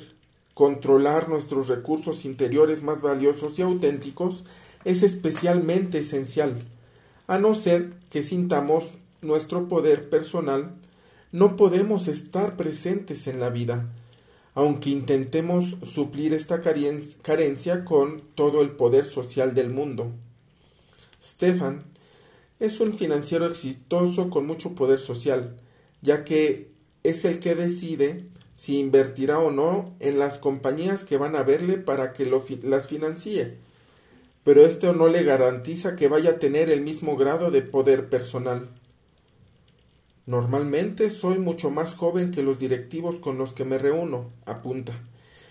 controlar 0.54 1.28
nuestros 1.28 1.68
recursos 1.68 2.24
interiores 2.24 2.82
más 2.82 3.00
valiosos 3.00 3.58
y 3.58 3.62
auténticos, 3.62 4.44
es 4.84 5.02
especialmente 5.02 5.98
esencial. 5.98 6.58
A 7.26 7.38
no 7.38 7.54
ser 7.54 7.94
que 8.10 8.22
sintamos 8.22 8.90
nuestro 9.22 9.68
poder 9.68 10.10
personal, 10.10 10.72
no 11.32 11.56
podemos 11.56 12.08
estar 12.08 12.56
presentes 12.56 13.26
en 13.26 13.40
la 13.40 13.50
vida 13.50 13.88
aunque 14.54 14.90
intentemos 14.90 15.76
suplir 15.82 16.32
esta 16.32 16.60
carencia 16.60 17.84
con 17.84 18.20
todo 18.34 18.62
el 18.62 18.70
poder 18.70 19.04
social 19.04 19.54
del 19.54 19.70
mundo. 19.70 20.12
Stefan 21.20 21.82
Es 22.60 22.80
un 22.80 22.94
financiero 22.94 23.46
exitoso 23.46 24.30
con 24.30 24.46
mucho 24.46 24.74
poder 24.74 25.00
social, 25.00 25.56
ya 26.02 26.24
que 26.24 26.70
es 27.02 27.24
el 27.24 27.40
que 27.40 27.54
decide 27.54 28.26
si 28.54 28.78
invertirá 28.78 29.40
o 29.40 29.50
no 29.50 29.94
en 29.98 30.18
las 30.18 30.38
compañías 30.38 31.04
que 31.04 31.16
van 31.16 31.34
a 31.34 31.42
verle 31.42 31.78
para 31.78 32.12
que 32.12 32.24
las 32.24 32.86
financie. 32.86 33.58
Pero 34.44 34.64
esto 34.64 34.92
no 34.92 35.08
le 35.08 35.24
garantiza 35.24 35.96
que 35.96 36.08
vaya 36.08 36.30
a 36.30 36.38
tener 36.38 36.70
el 36.70 36.80
mismo 36.80 37.16
grado 37.16 37.50
de 37.50 37.62
poder 37.62 38.08
personal. 38.08 38.68
Normalmente 40.26 41.10
soy 41.10 41.38
mucho 41.38 41.70
más 41.70 41.94
joven 41.94 42.30
que 42.30 42.42
los 42.42 42.58
directivos 42.58 43.18
con 43.18 43.36
los 43.36 43.52
que 43.52 43.64
me 43.64 43.76
reúno, 43.76 44.30
apunta, 44.46 44.94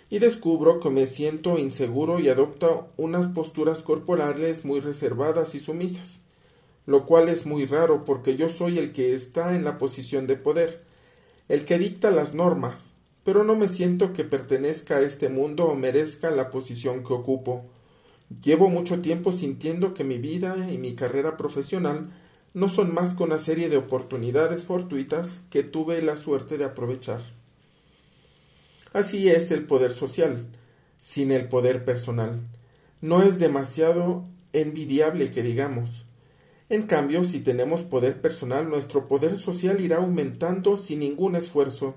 y 0.10 0.20
descubro 0.20 0.80
que 0.80 0.90
me 0.90 1.06
siento 1.06 1.60
inseguro 1.60 2.20
y 2.20 2.30
adopto 2.30 2.88
unas 2.98 3.28
posturas 3.28 3.84
corporales 3.84 4.66
muy 4.66 4.80
reservadas 4.80 5.54
y 5.54 5.60
sumisas, 5.60 6.23
lo 6.86 7.06
cual 7.06 7.30
es 7.30 7.46
muy 7.46 7.66
raro 7.66 8.04
porque 8.06 8.36
yo 8.36 8.50
soy 8.50 8.78
el 8.78 8.92
que 8.92 9.14
está 9.14 9.56
en 9.56 9.64
la 9.64 9.78
posición 9.78 10.28
de 10.28 10.36
poder, 10.36 10.84
el 11.48 11.66
que 11.66 11.80
dicta 11.80 12.12
las 12.12 12.34
normas, 12.34 12.96
pero 13.24 13.44
no 13.44 13.56
me 13.56 13.68
siento 13.68 14.14
que 14.14 14.24
pertenezca 14.24 14.98
a 14.98 15.02
este 15.02 15.30
mundo 15.30 15.66
o 15.66 15.76
merezca 15.76 16.30
la 16.32 16.52
posición 16.52 17.04
que 17.04 17.14
ocupo. 17.14 17.66
Llevo 18.44 18.70
mucho 18.70 19.02
tiempo 19.02 19.32
sintiendo 19.32 19.94
que 19.94 20.04
mi 20.04 20.18
vida 20.18 20.70
y 20.70 20.78
mi 20.78 20.96
carrera 20.96 21.38
profesional 21.38 22.12
no 22.54 22.70
son 22.70 22.94
más 22.94 23.14
que 23.14 23.24
una 23.24 23.38
serie 23.38 23.70
de 23.70 23.78
oportunidades 23.78 24.66
fortuitas 24.66 25.42
que 25.50 25.64
tuve 25.64 26.02
la 26.02 26.18
suerte 26.18 26.58
de 26.58 26.66
aprovechar. 26.66 27.22
Así 28.92 29.30
es 29.30 29.50
el 29.52 29.66
poder 29.66 29.92
social, 29.92 30.46
sin 31.00 31.32
el 31.32 31.48
poder 31.50 31.84
personal. 31.84 32.42
No 33.02 33.24
es 33.24 33.40
demasiado 33.40 34.26
envidiable 34.54 35.32
que 35.32 35.42
digamos. 35.42 36.06
En 36.74 36.88
cambio, 36.88 37.24
si 37.24 37.40
tenemos 37.40 37.84
poder 37.84 38.20
personal, 38.20 38.68
nuestro 38.68 39.08
poder 39.08 39.38
social 39.38 39.80
irá 39.80 39.98
aumentando 39.98 40.76
sin 40.78 41.02
ningún 41.02 41.36
esfuerzo. 41.36 41.94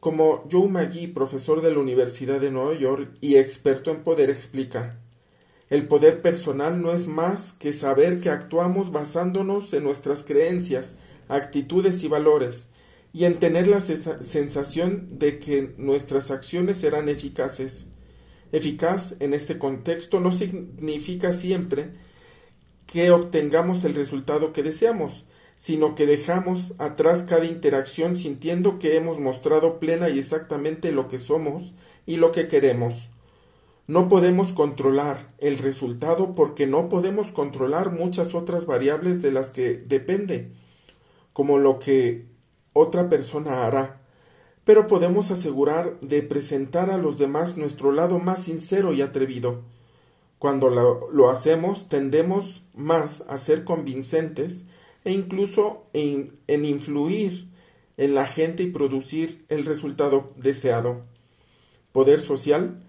Como 0.00 0.48
Joe 0.50 0.66
McGee, 0.66 1.08
profesor 1.08 1.60
de 1.60 1.74
la 1.74 1.80
Universidad 1.80 2.40
de 2.40 2.50
Nueva 2.50 2.72
York 2.72 3.18
y 3.20 3.36
experto 3.36 3.90
en 3.90 4.02
poder, 4.02 4.30
explica, 4.30 4.98
el 5.68 5.86
poder 5.88 6.22
personal 6.22 6.80
no 6.80 6.90
es 6.94 7.06
más 7.06 7.52
que 7.52 7.74
saber 7.74 8.22
que 8.22 8.30
actuamos 8.30 8.92
basándonos 8.92 9.70
en 9.74 9.84
nuestras 9.84 10.24
creencias, 10.24 10.96
actitudes 11.28 12.02
y 12.02 12.08
valores, 12.08 12.70
y 13.12 13.26
en 13.26 13.38
tener 13.38 13.66
la 13.66 13.82
sensación 13.82 15.18
de 15.18 15.38
que 15.38 15.74
nuestras 15.76 16.30
acciones 16.30 16.78
serán 16.78 17.10
eficaces. 17.10 17.88
Eficaz 18.52 19.16
en 19.20 19.34
este 19.34 19.58
contexto 19.58 20.18
no 20.18 20.32
significa 20.32 21.34
siempre 21.34 21.90
que 22.86 23.10
obtengamos 23.10 23.84
el 23.84 23.94
resultado 23.94 24.52
que 24.52 24.62
deseamos, 24.62 25.24
sino 25.56 25.94
que 25.94 26.06
dejamos 26.06 26.74
atrás 26.78 27.22
cada 27.22 27.46
interacción 27.46 28.14
sintiendo 28.14 28.78
que 28.78 28.96
hemos 28.96 29.18
mostrado 29.18 29.80
plena 29.80 30.08
y 30.08 30.18
exactamente 30.18 30.92
lo 30.92 31.08
que 31.08 31.18
somos 31.18 31.74
y 32.04 32.16
lo 32.16 32.30
que 32.30 32.46
queremos. 32.46 33.10
No 33.88 34.08
podemos 34.08 34.52
controlar 34.52 35.32
el 35.38 35.58
resultado 35.58 36.34
porque 36.34 36.66
no 36.66 36.88
podemos 36.88 37.30
controlar 37.30 37.92
muchas 37.92 38.34
otras 38.34 38.66
variables 38.66 39.22
de 39.22 39.32
las 39.32 39.50
que 39.50 39.76
depende, 39.76 40.50
como 41.32 41.58
lo 41.58 41.78
que 41.78 42.26
otra 42.72 43.08
persona 43.08 43.66
hará, 43.66 44.02
pero 44.64 44.88
podemos 44.88 45.30
asegurar 45.30 45.98
de 46.00 46.22
presentar 46.22 46.90
a 46.90 46.98
los 46.98 47.16
demás 47.18 47.56
nuestro 47.56 47.92
lado 47.92 48.18
más 48.18 48.42
sincero 48.42 48.92
y 48.92 49.02
atrevido. 49.02 49.62
Cuando 50.38 50.68
lo, 50.68 51.30
hacemos, 51.30 51.88
tendemos 51.88 52.62
más 52.74 53.22
a 53.28 53.38
ser 53.38 53.64
convincentes 53.64 54.66
e 55.04 55.12
incluso 55.12 55.86
en 55.92 56.64
influir 56.64 57.48
en 57.96 58.14
la 58.14 58.26
gente 58.26 58.62
y 58.62 58.70
producir 58.70 59.44
el 59.48 59.64
resultado 59.64 60.32
deseado. 60.36 61.02
Poder 61.92 62.20
social 62.20 62.82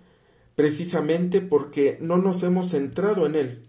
precisamente 0.55 1.39
porque 1.41 1.97
no 2.01 2.17
nos 2.17 2.43
hemos 2.43 2.71
centrado 2.71 3.25
en 3.25 3.35
él. 3.35 3.63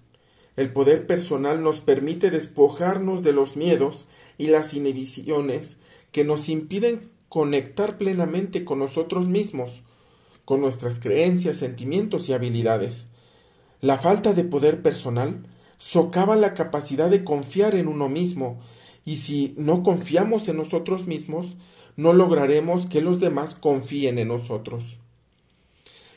El 0.57 0.73
poder 0.73 1.07
personal 1.07 1.63
nos 1.63 1.81
permite 1.81 2.31
despojarnos 2.31 3.23
de 3.23 3.33
los 3.33 3.57
miedos 3.57 4.07
y 4.39 4.49
las 4.49 4.75
inhibiciones 4.75 5.79
que 6.11 6.25
nos 6.25 6.49
impiden 6.49 7.11
conectar 7.29 7.99
plenamente 7.99 8.65
con 8.65 8.79
nosotros 8.79 9.29
mismos, 9.29 9.83
con 10.45 10.61
nuestras 10.61 10.99
creencias, 10.99 11.59
sentimientos 11.59 12.29
y 12.29 12.33
habilidades. 12.33 13.09
La 13.81 13.97
falta 13.97 14.33
de 14.33 14.43
poder 14.43 14.83
personal 14.83 15.47
socava 15.77 16.35
la 16.35 16.53
capacidad 16.53 17.09
de 17.09 17.23
confiar 17.23 17.77
en 17.77 17.87
uno 17.87 18.09
mismo, 18.09 18.59
y 19.05 19.19
si 19.19 19.55
no 19.57 19.83
confiamos 19.85 20.49
en 20.49 20.57
nosotros 20.57 21.07
mismos, 21.07 21.57
no 21.97 22.13
lograremos 22.13 22.87
que 22.87 23.01
los 23.01 23.21
demás 23.21 23.55
confíen 23.55 24.19
en 24.19 24.29
nosotros. 24.29 24.99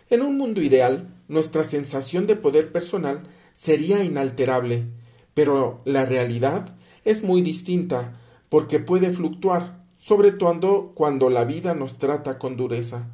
En 0.10 0.24
un 0.24 0.38
mundo 0.38 0.62
ideal, 0.62 1.13
nuestra 1.27 1.63
sensación 1.63 2.27
de 2.27 2.36
poder 2.36 2.72
personal 2.72 3.24
sería 3.53 4.03
inalterable, 4.03 4.88
pero 5.34 5.82
la 5.86 6.06
realidad 6.06 6.75
es 7.06 7.24
muy 7.24 7.41
distinta 7.41 8.20
porque 8.50 8.80
puede 8.80 9.12
fluctuar, 9.12 9.86
sobre 9.98 10.32
todo 10.32 10.94
cuando 10.96 11.30
la 11.30 11.46
vida 11.46 11.75
nos 11.75 11.98
trata 11.98 12.39
con 12.39 12.58
dureza. 12.58 13.08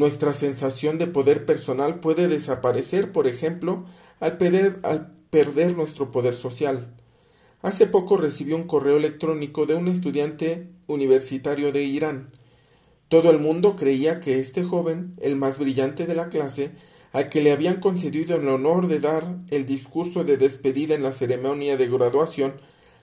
Nuestra 0.00 0.32
sensación 0.32 0.96
de 0.96 1.06
poder 1.06 1.44
personal 1.44 2.00
puede 2.00 2.26
desaparecer, 2.26 3.12
por 3.12 3.26
ejemplo, 3.26 3.84
al 4.18 4.38
perder, 4.38 5.76
nuestro 5.76 6.10
poder 6.10 6.34
social. 6.34 6.96
Hace 7.60 7.86
poco 7.86 8.16
recibí 8.16 8.54
un 8.54 8.62
correo 8.62 8.96
electrónico 8.96 9.66
de 9.66 9.74
un 9.74 9.88
estudiante 9.88 10.70
universitario 10.86 11.70
de 11.70 11.82
Irán, 11.82 12.30
todo 13.10 13.30
el 13.30 13.40
mundo 13.40 13.76
creía 13.76 14.20
que 14.20 14.38
este 14.38 14.64
joven, 14.64 15.16
el 15.20 15.36
más 15.36 15.58
brillante 15.58 16.06
de 16.06 16.14
la 16.14 16.30
clase, 16.30 16.70
al 17.12 17.28
que 17.28 17.42
le 17.42 17.52
habían 17.52 17.78
concedido 17.78 18.36
el 18.36 18.48
honor 18.48 18.88
de 18.88 19.00
dar 19.00 19.36
el 19.50 19.66
discurso 19.66 20.24
de 20.24 20.38
despedida 20.38 20.94
en 20.94 21.02
la 21.02 21.12
ceremonia 21.12 21.76
de 21.76 21.88
graduación, 21.88 22.54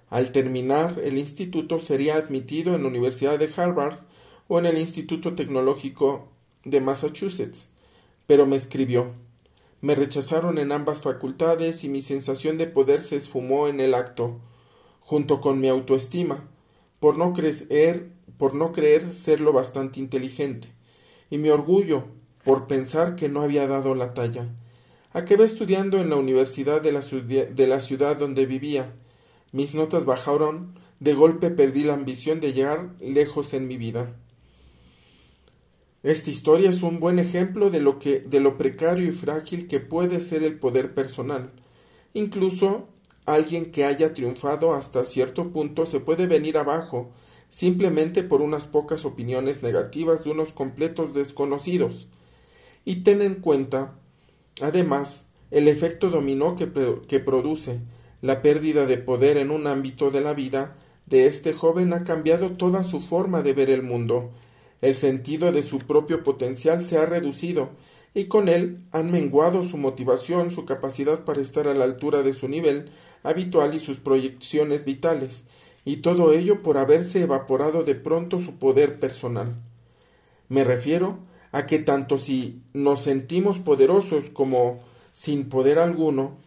al 0.10 0.32
terminar 0.32 1.00
el 1.04 1.20
instituto 1.20 1.77
sería 1.77 2.16
admitido 2.16 2.74
en 2.74 2.82
la 2.82 2.88
Universidad 2.88 3.38
de 3.38 3.51
Harvard 3.56 4.00
o 4.48 4.58
en 4.58 4.66
el 4.66 4.80
Instituto 4.80 5.36
Tecnológico 5.36 6.32
de 6.64 6.82
Massachusetts. 6.82 7.70
Pero 8.26 8.46
me 8.46 8.56
escribió. 8.56 9.14
Me 9.82 9.96
rechazaron 9.96 10.58
en 10.58 10.72
ambas 10.72 11.02
facultades 11.02 11.84
y 11.84 11.90
mi 11.90 12.02
sensación 12.02 12.58
de 12.58 12.68
poder 12.68 13.02
se 13.02 13.16
esfumó 13.16 13.68
en 13.68 13.80
el 13.80 13.94
acto, 13.94 14.40
junto 15.02 15.40
con 15.40 15.60
mi 15.60 15.68
autoestima, 15.70 16.48
por 17.00 17.18
no 17.18 17.34
creer 17.34 18.10
por 18.38 18.54
no 18.54 18.72
creer 18.72 19.14
ser 19.14 19.42
lo 19.42 19.52
bastante 19.52 20.00
inteligente, 20.00 20.70
y 21.30 21.38
mi 21.38 21.50
orgullo 21.50 22.06
por 22.44 22.68
pensar 22.68 23.16
que 23.16 23.30
no 23.30 23.42
había 23.42 23.68
dado 23.68 23.96
la 23.96 24.14
talla. 24.14 24.48
Acabé 25.12 25.46
estudiando 25.46 26.00
en 26.00 26.10
la 26.10 26.18
universidad 26.18 26.82
de 26.82 26.92
la 27.68 27.80
ciudad 27.80 28.18
donde 28.18 28.46
vivía. 28.46 28.94
Mis 29.52 29.74
notas 29.74 30.06
bajaron, 30.06 30.80
de 31.00 31.14
golpe 31.14 31.50
perdí 31.50 31.84
la 31.84 31.94
ambición 31.94 32.40
de 32.40 32.54
llegar 32.54 32.90
lejos 33.00 33.54
en 33.54 33.68
mi 33.68 33.78
vida. 33.78 34.16
Esta 36.08 36.30
historia 36.30 36.70
es 36.70 36.84
un 36.84 37.02
buen 37.02 37.20
ejemplo 37.20 37.70
de 37.70 37.82
lo 37.82 38.00
que 38.00 38.22
de 38.22 38.40
lo 38.40 38.58
precario 38.58 39.10
y 39.10 39.12
frágil 39.12 39.68
que 39.68 39.82
puede 39.82 40.22
ser 40.22 40.42
el 40.42 40.58
poder 40.58 40.94
personal. 40.94 41.52
Incluso 42.14 42.88
alguien 43.26 43.72
que 43.72 43.84
haya 43.84 44.14
triunfado 44.14 44.74
hasta 44.74 45.04
cierto 45.04 45.52
punto 45.52 45.86
se 45.86 46.00
puede 46.00 46.26
venir 46.26 46.58
abajo 46.58 47.12
simplemente 47.50 48.24
por 48.24 48.42
unas 48.42 48.68
pocas 48.68 49.04
opiniones 49.04 49.64
negativas 49.64 50.24
de 50.24 50.30
unos 50.32 50.54
completos 50.54 51.14
desconocidos. 51.14 52.08
Y 52.86 53.04
ten 53.04 53.22
en 53.22 53.36
cuenta, 53.42 53.96
además, 54.62 55.28
el 55.52 55.68
efecto 55.68 56.10
dominó 56.10 56.56
que, 56.56 56.72
que 57.06 57.20
produce. 57.20 57.82
La 58.22 58.42
pérdida 58.42 58.86
de 58.86 58.98
poder 58.98 59.36
en 59.36 59.52
un 59.52 59.68
ámbito 59.68 60.10
de 60.10 60.22
la 60.22 60.34
vida 60.34 60.78
de 61.06 61.28
este 61.28 61.52
joven 61.52 61.92
ha 61.92 62.06
cambiado 62.06 62.52
toda 62.52 62.86
su 62.86 63.02
forma 63.02 63.42
de 63.42 63.52
ver 63.52 63.70
el 63.70 63.84
mundo. 63.84 64.32
El 64.81 64.96
sentido 64.96 65.51
de 65.51 65.63
su 65.63 65.79
propio 65.79 66.24
potencial 66.24 66.84
se 66.84 66.98
ha 66.98 67.05
reducido, 67.05 67.69
y 68.13 68.25
con 68.25 68.50
él 68.50 68.79
han 68.91 69.12
menguado 69.12 69.63
su 69.63 69.77
motivación, 69.77 70.50
su 70.50 70.65
capacidad 70.65 71.24
para 71.24 71.41
estar 71.41 71.67
a 71.67 71.75
la 71.75 71.84
altura 71.84 72.24
de 72.24 72.34
su 72.34 72.48
nivel 72.48 72.89
habitual 73.24 73.74
y 73.74 73.79
sus 73.79 73.98
proyecciones 73.98 74.86
vitales 74.86 75.43
y 75.88 75.98
todo 75.98 76.34
ello 76.34 76.63
por 76.63 76.77
haberse 76.77 77.22
evaporado 77.22 77.84
de 77.84 77.96
pronto 77.96 78.39
su 78.39 78.55
poder 78.60 79.00
personal. 79.00 79.55
Me 80.50 80.65
refiero 80.65 81.19
a 81.53 81.65
que 81.65 81.79
tanto 81.79 82.17
si 82.17 82.62
nos 82.74 83.03
sentimos 83.03 83.60
poderosos 83.60 84.29
como 84.29 84.81
sin 85.13 85.48
poder 85.48 85.79
alguno, 85.79 86.39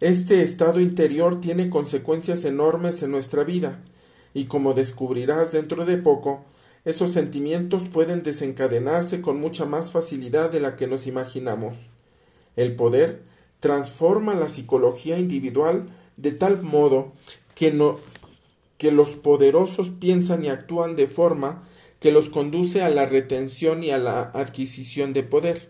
este 0.00 0.40
estado 0.40 0.80
interior 0.80 1.42
tiene 1.42 1.68
consecuencias 1.68 2.46
enormes 2.46 3.02
en 3.02 3.10
nuestra 3.10 3.44
vida, 3.44 3.84
y 4.32 4.46
como 4.46 4.72
descubrirás 4.72 5.52
dentro 5.52 5.84
de 5.84 5.98
poco, 5.98 6.46
esos 6.86 7.12
sentimientos 7.12 7.82
pueden 7.88 8.22
desencadenarse 8.22 9.20
con 9.20 9.40
mucha 9.40 9.64
más 9.64 9.90
facilidad 9.90 10.50
de 10.50 10.60
la 10.60 10.76
que 10.76 10.86
nos 10.86 11.08
imaginamos. 11.08 11.76
El 12.54 12.76
poder 12.76 13.22
transforma 13.58 14.36
la 14.36 14.48
psicología 14.48 15.18
individual 15.18 15.88
de 16.16 16.30
tal 16.30 16.62
modo 16.62 17.12
que, 17.56 17.76
que 18.78 18.92
los 18.92 19.10
poderosos 19.10 19.90
piensan 19.90 20.44
y 20.44 20.48
actúan 20.48 20.94
de 20.94 21.08
forma 21.08 21.64
que 21.98 22.12
los 22.12 22.28
conduce 22.28 22.82
a 22.82 22.88
la 22.88 23.04
retención 23.04 23.82
y 23.82 23.90
a 23.90 23.98
la 23.98 24.20
adquisición 24.20 25.12
de 25.12 25.24
poder. 25.24 25.68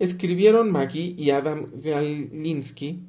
Escribieron 0.00 0.72
Maggie 0.72 1.14
y 1.16 1.30
Adam 1.30 1.66
Galinsky, 1.80 3.02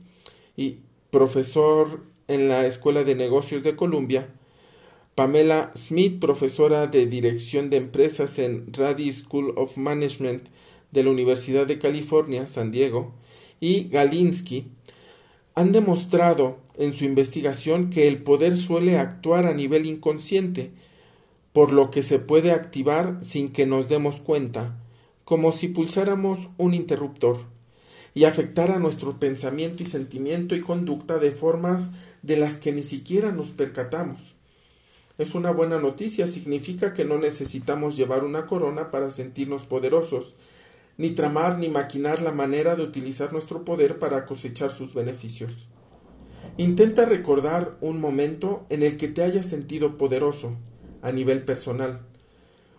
y 0.56 0.80
profesor 1.10 2.04
en 2.28 2.50
la 2.50 2.68
Escuela 2.68 3.04
de 3.04 3.16
Negocios 3.16 3.64
de 3.64 3.76
Columbia, 3.76 4.30
Pamela 5.20 5.74
Smith, 5.76 6.18
profesora 6.22 6.88
de 6.88 7.06
Dirección 7.06 7.70
de 7.70 7.76
Empresas 7.76 8.40
en 8.40 8.72
Rady 8.72 9.12
School 9.12 9.52
of 9.58 9.76
Management 9.76 10.48
de 10.92 11.04
la 11.04 11.10
Universidad 11.10 11.68
de 11.68 11.78
California, 11.78 12.48
San 12.48 12.72
Diego, 12.72 13.12
y 13.60 13.90
Galinsky, 13.90 14.68
han 15.56 15.74
demostrado 15.74 16.60
en 16.78 16.94
su 16.94 17.04
investigación 17.04 17.90
que 17.90 18.08
el 18.08 18.24
poder 18.24 18.56
suele 18.56 18.98
actuar 18.98 19.46
a 19.46 19.54
nivel 19.54 19.88
inconsciente, 19.88 20.72
por 21.52 21.74
lo 21.74 21.92
que 21.92 22.02
se 22.02 22.20
puede 22.20 22.54
activar 22.54 23.18
sin 23.20 23.52
que 23.52 23.66
nos 23.66 23.90
demos 23.90 24.22
cuenta, 24.22 24.78
como 25.26 25.52
si 25.52 25.68
pulsáramos 25.68 26.48
un 26.58 26.74
interruptor, 26.74 27.40
y 28.14 28.24
afectara 28.24 28.80
nuestro 28.80 29.20
pensamiento 29.20 29.84
y 29.84 29.86
sentimiento 29.86 30.56
y 30.56 30.62
conducta 30.62 31.18
de 31.18 31.34
formas 31.34 31.92
de 32.22 32.38
las 32.38 32.58
que 32.58 32.72
ni 32.72 32.84
siquiera 32.84 33.34
nos 33.34 33.50
percatamos. 33.50 34.39
Es 35.20 35.36
una 35.36 35.52
buena 35.52 35.78
noticia, 35.80 36.28
significa 36.28 36.94
que 36.94 37.04
no 37.04 37.18
necesitamos 37.18 37.98
llevar 37.98 38.24
una 38.24 38.46
corona 38.46 38.90
para 38.90 39.12
sentirnos 39.12 39.66
poderosos, 39.66 40.38
ni 40.96 41.10
tramar 41.10 41.60
ni 41.60 41.68
maquinar 41.68 42.22
la 42.22 42.32
manera 42.32 42.78
de 42.78 42.84
utilizar 42.84 43.34
nuestro 43.34 43.66
poder 43.66 44.00
para 44.00 44.26
cosechar 44.26 44.72
sus 44.72 44.94
beneficios. 44.94 45.68
Intenta 46.56 47.04
recordar 47.04 47.78
un 47.82 48.00
momento 48.00 48.66
en 48.70 48.82
el 48.82 48.96
que 48.96 49.10
te 49.10 49.22
hayas 49.22 49.46
sentido 49.46 49.98
poderoso, 49.98 50.56
a 51.02 51.12
nivel 51.12 51.44
personal. 51.44 52.00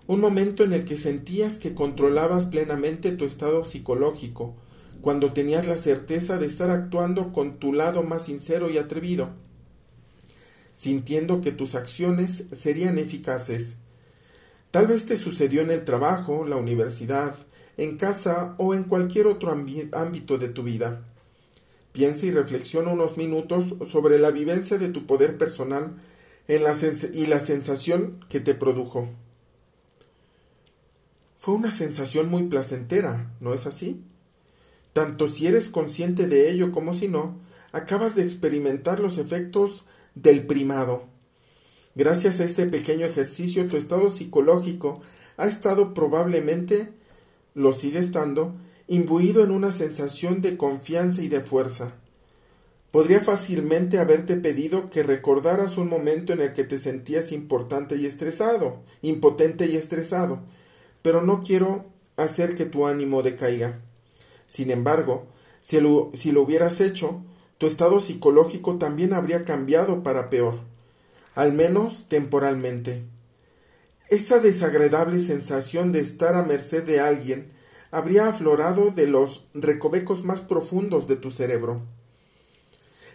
Un 0.06 0.20
momento 0.20 0.64
en 0.64 0.72
el 0.72 0.86
que 0.86 0.96
sentías 0.96 1.58
que 1.58 1.74
controlabas 1.74 2.46
plenamente 2.46 3.12
tu 3.12 3.26
estado 3.26 3.66
psicológico, 3.66 4.56
cuando 5.02 5.30
tenías 5.30 5.66
la 5.66 5.76
certeza 5.76 6.38
de 6.38 6.46
estar 6.46 6.70
actuando 6.70 7.34
con 7.34 7.58
tu 7.58 7.74
lado 7.74 8.02
más 8.02 8.24
sincero 8.24 8.70
y 8.70 8.78
atrevido, 8.78 9.28
sintiendo 10.80 11.42
que 11.42 11.52
tus 11.52 11.74
acciones 11.74 12.44
serían 12.52 12.96
eficaces. 12.96 13.76
Tal 14.70 14.86
vez 14.86 15.04
te 15.04 15.18
sucedió 15.18 15.60
en 15.60 15.70
el 15.70 15.84
trabajo, 15.84 16.46
la 16.46 16.56
universidad, 16.56 17.36
en 17.76 17.98
casa 17.98 18.54
o 18.56 18.72
en 18.72 18.84
cualquier 18.84 19.26
otro 19.26 19.52
ámbito 19.52 20.38
de 20.38 20.48
tu 20.48 20.62
vida. 20.62 21.04
Piensa 21.92 22.24
y 22.24 22.30
reflexiona 22.30 22.92
unos 22.92 23.18
minutos 23.18 23.74
sobre 23.90 24.18
la 24.18 24.30
vivencia 24.30 24.78
de 24.78 24.88
tu 24.88 25.04
poder 25.04 25.36
personal 25.36 26.00
y 26.48 27.26
la 27.26 27.40
sensación 27.40 28.24
que 28.30 28.40
te 28.40 28.54
produjo. 28.54 29.10
Fue 31.36 31.52
una 31.52 31.72
sensación 31.72 32.30
muy 32.30 32.44
placentera, 32.44 33.30
¿no 33.40 33.52
es 33.52 33.66
así? 33.66 34.00
Tanto 34.94 35.28
si 35.28 35.46
eres 35.46 35.68
consciente 35.68 36.26
de 36.26 36.48
ello 36.48 36.72
como 36.72 36.94
si 36.94 37.06
no, 37.06 37.38
acabas 37.70 38.14
de 38.14 38.22
experimentar 38.22 38.98
los 38.98 39.18
efectos 39.18 39.84
del 40.22 40.46
primado. 40.46 41.04
Gracias 41.94 42.40
a 42.40 42.44
este 42.44 42.66
pequeño 42.66 43.06
ejercicio 43.06 43.66
tu 43.66 43.76
estado 43.76 44.10
psicológico 44.10 45.00
ha 45.36 45.46
estado 45.46 45.94
probablemente, 45.94 46.92
lo 47.54 47.72
sigue 47.72 47.98
estando, 47.98 48.54
imbuido 48.88 49.42
en 49.42 49.50
una 49.50 49.72
sensación 49.72 50.42
de 50.42 50.56
confianza 50.56 51.22
y 51.22 51.28
de 51.28 51.40
fuerza. 51.40 51.94
Podría 52.90 53.20
fácilmente 53.20 53.98
haberte 53.98 54.36
pedido 54.36 54.90
que 54.90 55.02
recordaras 55.02 55.78
un 55.78 55.88
momento 55.88 56.32
en 56.32 56.40
el 56.40 56.52
que 56.52 56.64
te 56.64 56.76
sentías 56.76 57.32
importante 57.32 57.96
y 57.96 58.04
estresado, 58.04 58.82
impotente 59.00 59.66
y 59.66 59.76
estresado, 59.76 60.40
pero 61.02 61.22
no 61.22 61.42
quiero 61.42 61.86
hacer 62.16 62.54
que 62.54 62.66
tu 62.66 62.86
ánimo 62.86 63.22
decaiga. 63.22 63.80
Sin 64.46 64.70
embargo, 64.70 65.28
si 65.60 65.80
lo, 65.80 66.10
si 66.14 66.32
lo 66.32 66.42
hubieras 66.42 66.80
hecho, 66.80 67.22
tu 67.60 67.66
estado 67.66 68.00
psicológico 68.00 68.78
también 68.78 69.12
habría 69.12 69.44
cambiado 69.44 70.02
para 70.02 70.30
peor, 70.30 70.60
al 71.34 71.52
menos 71.52 72.06
temporalmente. 72.08 73.04
Esa 74.08 74.40
desagradable 74.40 75.20
sensación 75.20 75.92
de 75.92 76.00
estar 76.00 76.34
a 76.34 76.42
merced 76.42 76.84
de 76.84 76.98
alguien 76.98 77.52
habría 77.92 78.26
aflorado 78.26 78.90
de 78.90 79.06
los 79.06 79.44
recovecos 79.54 80.24
más 80.24 80.40
profundos 80.40 81.06
de 81.06 81.16
tu 81.16 81.30
cerebro 81.30 81.82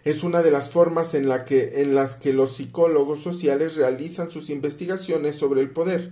es 0.06 0.22
una 0.22 0.44
de 0.44 0.52
las 0.52 0.70
formas 0.70 1.16
en, 1.16 1.28
en 1.50 1.96
las 1.96 2.16
que 2.16 2.32
los 2.32 2.56
psicólogos 2.56 3.24
sociales 3.24 3.76
realizan 3.76 4.30
sus 4.30 4.52
investigaciones 4.52 5.36
sobre 5.36 5.62
el 5.62 5.72
poder, 5.72 6.12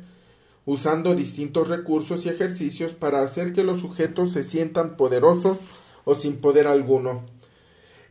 usando 0.66 1.14
distintos 1.14 1.68
recursos 1.68 2.26
y 2.26 2.30
ejercicios 2.30 2.94
para 2.94 3.22
hacer 3.22 3.54
que 3.54 3.64
los 3.64 3.82
sujetos 3.82 4.32
se 4.32 4.42
sientan 4.42 4.98
poderosos 4.98 5.60
o 6.06 6.16
sin 6.16 6.38
poder 6.38 6.66
alguno. 6.66 7.24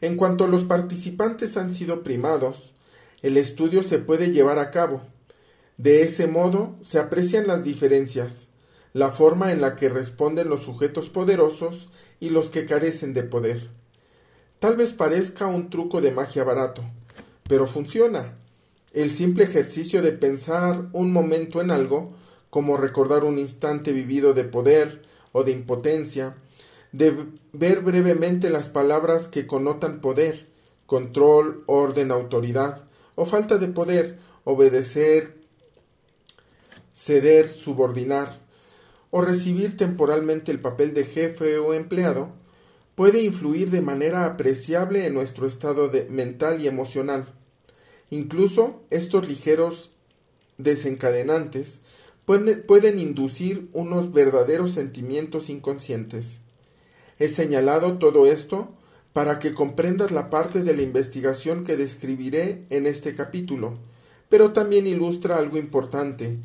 En 0.02 0.16
cuanto 0.16 0.48
los 0.48 0.64
participantes 0.64 1.56
han 1.56 1.70
sido 1.70 2.02
primados, 2.02 2.74
el 3.22 3.36
estudio 3.36 3.84
se 3.84 4.00
puede 4.00 4.32
llevar 4.32 4.58
a 4.58 4.72
cabo. 4.72 5.00
De 5.76 6.02
ese 6.02 6.26
modo 6.26 6.74
se 6.80 6.98
aprecian 6.98 7.46
las 7.46 7.62
diferencias, 7.62 8.48
la 8.92 9.12
forma 9.12 9.52
en 9.52 9.60
la 9.60 9.76
que 9.76 9.88
responden 9.88 10.48
los 10.48 10.62
sujetos 10.62 11.08
poderosos 11.08 11.88
y 12.18 12.30
los 12.30 12.50
que 12.50 12.66
carecen 12.66 13.14
de 13.14 13.22
poder. 13.22 13.70
Tal 14.58 14.76
vez 14.76 14.92
parezca 14.92 15.46
un 15.46 15.70
truco 15.70 16.00
de 16.00 16.10
magia 16.10 16.42
barato, 16.42 16.82
pero 17.48 17.68
funciona. 17.68 18.36
El 18.92 19.12
simple 19.12 19.44
ejercicio 19.44 20.02
de 20.02 20.10
pensar 20.10 20.88
un 20.92 21.12
momento 21.12 21.60
en 21.60 21.70
algo, 21.70 22.12
como 22.50 22.76
recordar 22.76 23.22
un 23.22 23.38
instante 23.38 23.92
vivido 23.92 24.34
de 24.34 24.42
poder 24.42 25.02
o 25.30 25.44
de 25.44 25.52
impotencia, 25.52 26.34
de 26.92 27.26
ver 27.52 27.80
brevemente 27.80 28.50
las 28.50 28.68
palabras 28.68 29.26
que 29.26 29.46
connotan 29.46 30.00
poder, 30.00 30.46
control, 30.86 31.64
orden, 31.66 32.10
autoridad, 32.10 32.84
o 33.14 33.24
falta 33.24 33.58
de 33.58 33.68
poder, 33.68 34.18
obedecer, 34.44 35.36
ceder, 36.92 37.48
subordinar, 37.48 38.40
o 39.10 39.20
recibir 39.20 39.76
temporalmente 39.76 40.52
el 40.52 40.60
papel 40.60 40.94
de 40.94 41.04
jefe 41.04 41.58
o 41.58 41.74
empleado, 41.74 42.30
puede 42.94 43.22
influir 43.22 43.70
de 43.70 43.82
manera 43.82 44.26
apreciable 44.26 45.06
en 45.06 45.14
nuestro 45.14 45.46
estado 45.46 45.88
de 45.88 46.04
mental 46.06 46.60
y 46.60 46.68
emocional. 46.68 47.26
Incluso 48.10 48.82
estos 48.90 49.28
ligeros 49.28 49.90
desencadenantes 50.58 51.80
pueden, 52.24 52.98
inducir 52.98 53.68
unos 53.72 54.12
verdaderos 54.12 54.72
sentimientos 54.72 55.48
inconscientes. 55.48 56.42
He 57.22 57.28
señalado 57.28 57.98
todo 57.98 58.26
esto 58.26 58.74
para 59.12 59.38
que 59.38 59.54
comprendas 59.54 60.10
la 60.10 60.28
parte 60.28 60.64
de 60.64 60.74
la 60.74 60.82
investigación 60.82 61.62
que 61.62 61.76
describiré 61.76 62.64
en 62.68 62.84
este 62.84 63.14
capítulo, 63.14 63.78
pero 64.28 64.52
también 64.52 64.88
ilustra 64.88 65.36
algo 65.36 65.56
importante, 65.56 66.38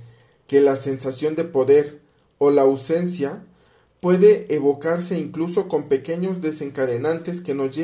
que 0.45 0.61
la 0.61 0.75
sensación 0.75 1.33
de 1.33 1.45
poder 1.45 1.99
o 2.37 2.51
la 2.51 2.61
ausencia 2.61 3.41
puede 4.01 4.53
evocarse 4.53 5.17
incluso 5.17 5.67
con 5.67 5.89
pequeños 5.89 6.41
desencadenantes 6.41 7.41
que 7.41 7.55
nos 7.55 7.75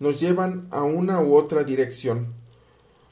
nos 0.00 0.18
llevan 0.18 0.66
a 0.70 0.84
una 0.84 1.20
u 1.20 1.34
otra 1.34 1.62
dirección. 1.62 2.28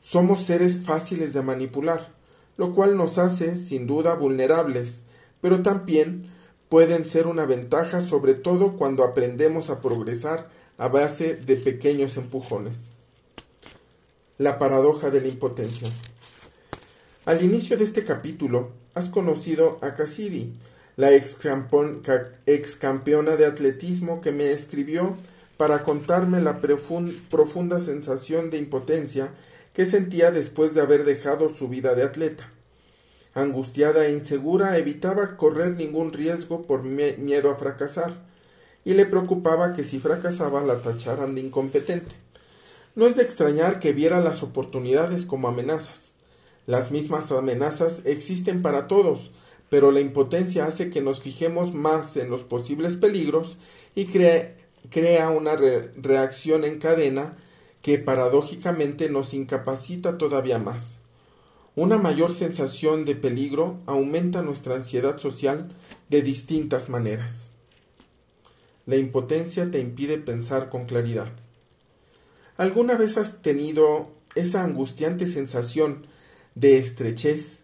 Somos 0.00 0.42
seres 0.42 0.78
fáciles 0.78 1.34
de 1.34 1.42
manipular, 1.42 2.14
lo 2.56 2.74
cual 2.74 2.96
nos 2.96 3.18
hace, 3.18 3.56
sin 3.56 3.86
duda, 3.86 4.14
vulnerables, 4.14 5.02
pero 5.42 5.60
también 5.60 6.34
pueden 6.68 7.04
ser 7.04 7.26
una 7.26 7.46
ventaja, 7.46 8.00
sobre 8.00 8.34
todo 8.34 8.76
cuando 8.76 9.04
aprendemos 9.04 9.70
a 9.70 9.80
progresar 9.80 10.48
a 10.78 10.88
base 10.88 11.36
de 11.36 11.56
pequeños 11.56 12.16
empujones. 12.16 12.90
La 14.38 14.58
paradoja 14.58 15.10
de 15.10 15.20
la 15.20 15.28
impotencia. 15.28 15.88
Al 17.24 17.42
inicio 17.42 17.76
de 17.76 17.84
este 17.84 18.04
capítulo, 18.04 18.70
has 18.94 19.08
conocido 19.08 19.78
a 19.82 19.94
Cassidy, 19.94 20.54
la 20.96 21.12
ex, 21.12 22.76
campeona 22.76 23.36
de 23.36 23.46
atletismo 23.46 24.20
que 24.20 24.32
me 24.32 24.52
escribió 24.52 25.14
para 25.56 25.82
contarme 25.84 26.40
la 26.40 26.60
profunda 26.60 27.80
sensación 27.80 28.50
de 28.50 28.58
impotencia 28.58 29.30
que 29.72 29.86
sentía 29.86 30.30
después 30.30 30.74
de 30.74 30.80
haber 30.80 31.04
dejado 31.04 31.50
su 31.50 31.68
vida 31.68 31.94
de 31.94 32.02
atleta. 32.02 32.50
Angustiada 33.36 34.06
e 34.06 34.14
insegura, 34.14 34.78
evitaba 34.78 35.36
correr 35.36 35.76
ningún 35.76 36.14
riesgo 36.14 36.62
por 36.62 36.84
miedo 36.84 37.50
a 37.50 37.56
fracasar, 37.56 38.14
y 38.82 38.94
le 38.94 39.04
preocupaba 39.04 39.74
que 39.74 39.84
si 39.84 39.98
fracasaba 39.98 40.62
la 40.62 40.80
tacharan 40.80 41.34
de 41.34 41.42
incompetente. 41.42 42.14
No 42.94 43.06
es 43.06 43.14
de 43.14 43.22
extrañar 43.22 43.78
que 43.78 43.92
viera 43.92 44.22
las 44.22 44.42
oportunidades 44.42 45.26
como 45.26 45.48
amenazas. 45.48 46.12
Las 46.64 46.90
mismas 46.90 47.30
amenazas 47.30 48.00
existen 48.06 48.62
para 48.62 48.86
todos, 48.86 49.32
pero 49.68 49.92
la 49.92 50.00
impotencia 50.00 50.64
hace 50.64 50.88
que 50.88 51.02
nos 51.02 51.20
fijemos 51.20 51.74
más 51.74 52.16
en 52.16 52.30
los 52.30 52.42
posibles 52.42 52.96
peligros 52.96 53.58
y 53.94 54.06
crea, 54.06 55.28
una 55.28 55.56
reacción 55.56 56.64
en 56.64 56.78
cadena 56.78 57.36
que 57.82 57.98
paradójicamente 57.98 59.10
nos 59.10 59.34
incapacita 59.34 60.16
todavía 60.16 60.58
más. 60.58 61.00
Una 61.76 61.98
mayor 61.98 62.34
sensación 62.34 63.04
de 63.04 63.14
peligro 63.14 63.78
aumenta 63.84 64.40
nuestra 64.40 64.76
ansiedad 64.76 65.18
social 65.18 65.68
de 66.08 66.22
distintas 66.22 66.88
maneras. 66.88 67.50
La 68.86 68.96
impotencia 68.96 69.70
te 69.70 69.78
impide 69.78 70.16
pensar 70.16 70.70
con 70.70 70.86
claridad. 70.86 71.30
¿Alguna 72.56 72.94
vez 72.94 73.18
has 73.18 73.42
tenido 73.42 74.08
esa 74.34 74.64
angustiante 74.64 75.26
sensación 75.26 76.06
de 76.54 76.78
estrechez 76.78 77.60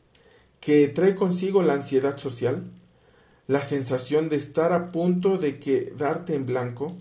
que 0.61 0.89
trae 0.89 1.15
consigo 1.15 1.63
la 1.63 1.73
ansiedad 1.73 2.19
social? 2.19 2.65
La 3.47 3.63
sensación 3.63 4.29
de 4.29 4.37
estar 4.37 4.75
a 4.75 4.93
punto 4.93 5.39
de 5.39 5.59
quedarte 5.59 6.35
en 6.35 6.45
blanco 6.45 6.99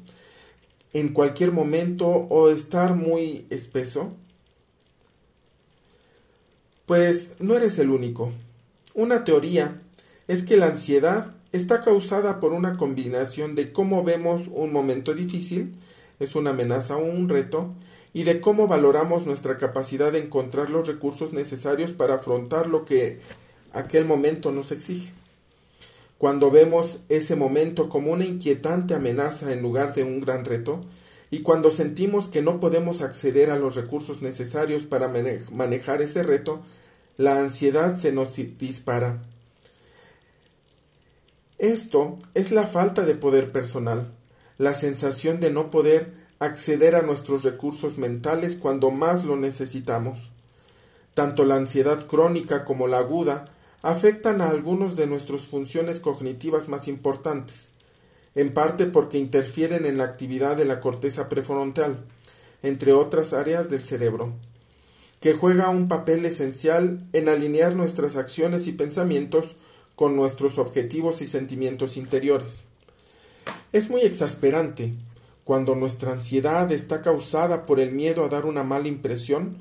en 0.93 1.09
cualquier 1.11 1.51
momento 1.51 2.07
o 2.07 2.49
estar 2.49 2.95
muy 2.95 3.47
espeso? 3.49 4.13
Pues 6.91 7.31
no 7.39 7.55
eres 7.55 7.79
el 7.79 7.89
único. 7.89 8.33
Una 8.95 9.23
teoría 9.23 9.79
es 10.27 10.43
que 10.43 10.57
la 10.57 10.65
ansiedad 10.65 11.35
está 11.53 11.85
causada 11.85 12.41
por 12.41 12.51
una 12.51 12.75
combinación 12.75 13.55
de 13.55 13.71
cómo 13.71 14.03
vemos 14.03 14.49
un 14.51 14.73
momento 14.73 15.13
difícil, 15.13 15.73
es 16.19 16.35
una 16.35 16.49
amenaza 16.49 16.97
o 16.97 17.05
un 17.05 17.29
reto, 17.29 17.73
y 18.11 18.23
de 18.23 18.41
cómo 18.41 18.67
valoramos 18.67 19.25
nuestra 19.25 19.55
capacidad 19.55 20.11
de 20.11 20.19
encontrar 20.19 20.69
los 20.69 20.85
recursos 20.85 21.31
necesarios 21.31 21.93
para 21.93 22.15
afrontar 22.15 22.67
lo 22.67 22.83
que 22.83 23.21
aquel 23.71 24.03
momento 24.03 24.51
nos 24.51 24.73
exige. 24.73 25.13
Cuando 26.17 26.51
vemos 26.51 26.99
ese 27.07 27.37
momento 27.37 27.87
como 27.87 28.11
una 28.11 28.25
inquietante 28.25 28.95
amenaza 28.95 29.53
en 29.53 29.61
lugar 29.61 29.93
de 29.93 30.03
un 30.03 30.19
gran 30.19 30.43
reto, 30.43 30.81
y 31.29 31.39
cuando 31.39 31.71
sentimos 31.71 32.27
que 32.27 32.41
no 32.41 32.59
podemos 32.59 32.99
acceder 32.99 33.49
a 33.49 33.57
los 33.57 33.75
recursos 33.75 34.21
necesarios 34.21 34.83
para 34.83 35.09
manejar 35.53 36.01
ese 36.01 36.21
reto, 36.23 36.61
la 37.17 37.39
ansiedad 37.39 37.95
se 37.95 38.11
nos 38.11 38.35
dispara. 38.35 39.21
Esto 41.57 42.17
es 42.33 42.51
la 42.51 42.65
falta 42.65 43.03
de 43.03 43.15
poder 43.15 43.51
personal, 43.51 44.11
la 44.57 44.73
sensación 44.73 45.39
de 45.39 45.51
no 45.51 45.69
poder 45.69 46.13
acceder 46.39 46.95
a 46.95 47.03
nuestros 47.03 47.43
recursos 47.43 47.97
mentales 47.99 48.55
cuando 48.55 48.89
más 48.89 49.23
lo 49.23 49.35
necesitamos. 49.35 50.31
Tanto 51.13 51.45
la 51.45 51.55
ansiedad 51.55 52.07
crónica 52.07 52.65
como 52.65 52.87
la 52.87 52.97
aguda 52.97 53.49
afectan 53.83 54.41
a 54.41 54.49
algunas 54.49 54.95
de 54.95 55.05
nuestras 55.05 55.47
funciones 55.47 55.99
cognitivas 55.99 56.67
más 56.67 56.87
importantes, 56.87 57.73
en 58.33 58.53
parte 58.53 58.85
porque 58.85 59.17
interfieren 59.17 59.85
en 59.85 59.97
la 59.97 60.05
actividad 60.05 60.55
de 60.55 60.65
la 60.65 60.79
corteza 60.79 61.29
prefrontal, 61.29 62.05
entre 62.63 62.93
otras 62.93 63.33
áreas 63.33 63.69
del 63.69 63.83
cerebro, 63.83 64.33
que 65.21 65.33
juega 65.33 65.69
un 65.69 65.87
papel 65.87 66.25
esencial 66.25 66.99
en 67.13 67.29
alinear 67.29 67.75
nuestras 67.75 68.17
acciones 68.17 68.67
y 68.67 68.73
pensamientos 68.73 69.55
con 69.95 70.15
nuestros 70.15 70.57
objetivos 70.57 71.21
y 71.21 71.27
sentimientos 71.27 71.95
interiores. 71.95 72.65
Es 73.71 73.89
muy 73.89 74.01
exasperante 74.01 74.93
cuando 75.43 75.75
nuestra 75.75 76.11
ansiedad 76.11 76.71
está 76.71 77.01
causada 77.01 77.65
por 77.65 77.79
el 77.79 77.91
miedo 77.91 78.25
a 78.25 78.29
dar 78.29 78.45
una 78.45 78.63
mala 78.63 78.87
impresión, 78.87 79.57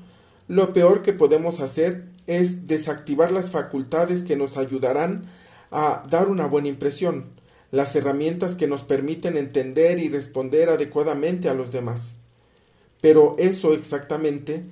lo 0.47 0.73
peor 0.73 1.03
que 1.03 1.13
podemos 1.13 1.59
hacer 1.59 2.05
es 2.25 2.67
desactivar 2.67 3.31
las 3.31 3.51
facultades 3.51 4.23
que 4.23 4.35
nos 4.35 4.57
ayudarán 4.57 5.25
a 5.69 6.03
dar 6.09 6.27
una 6.29 6.47
buena 6.47 6.69
impresión, 6.69 7.25
las 7.69 7.95
herramientas 7.95 8.55
que 8.55 8.67
nos 8.67 8.83
permiten 8.83 9.37
entender 9.37 9.99
y 9.99 10.09
responder 10.09 10.69
adecuadamente 10.69 11.49
a 11.49 11.53
los 11.53 11.71
demás. 11.71 12.17
Pero 12.99 13.35
eso 13.37 13.73
exactamente 13.73 14.63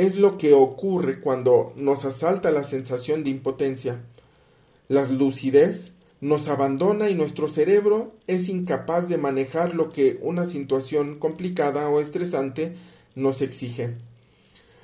es 0.00 0.16
lo 0.16 0.38
que 0.38 0.54
ocurre 0.54 1.20
cuando 1.20 1.74
nos 1.76 2.06
asalta 2.06 2.50
la 2.50 2.64
sensación 2.64 3.22
de 3.22 3.28
impotencia. 3.28 4.00
La 4.88 5.04
lucidez 5.04 5.92
nos 6.22 6.48
abandona 6.48 7.10
y 7.10 7.14
nuestro 7.14 7.48
cerebro 7.48 8.14
es 8.26 8.48
incapaz 8.48 9.10
de 9.10 9.18
manejar 9.18 9.74
lo 9.74 9.92
que 9.92 10.18
una 10.22 10.46
situación 10.46 11.18
complicada 11.18 11.90
o 11.90 12.00
estresante 12.00 12.76
nos 13.14 13.42
exige. 13.42 13.90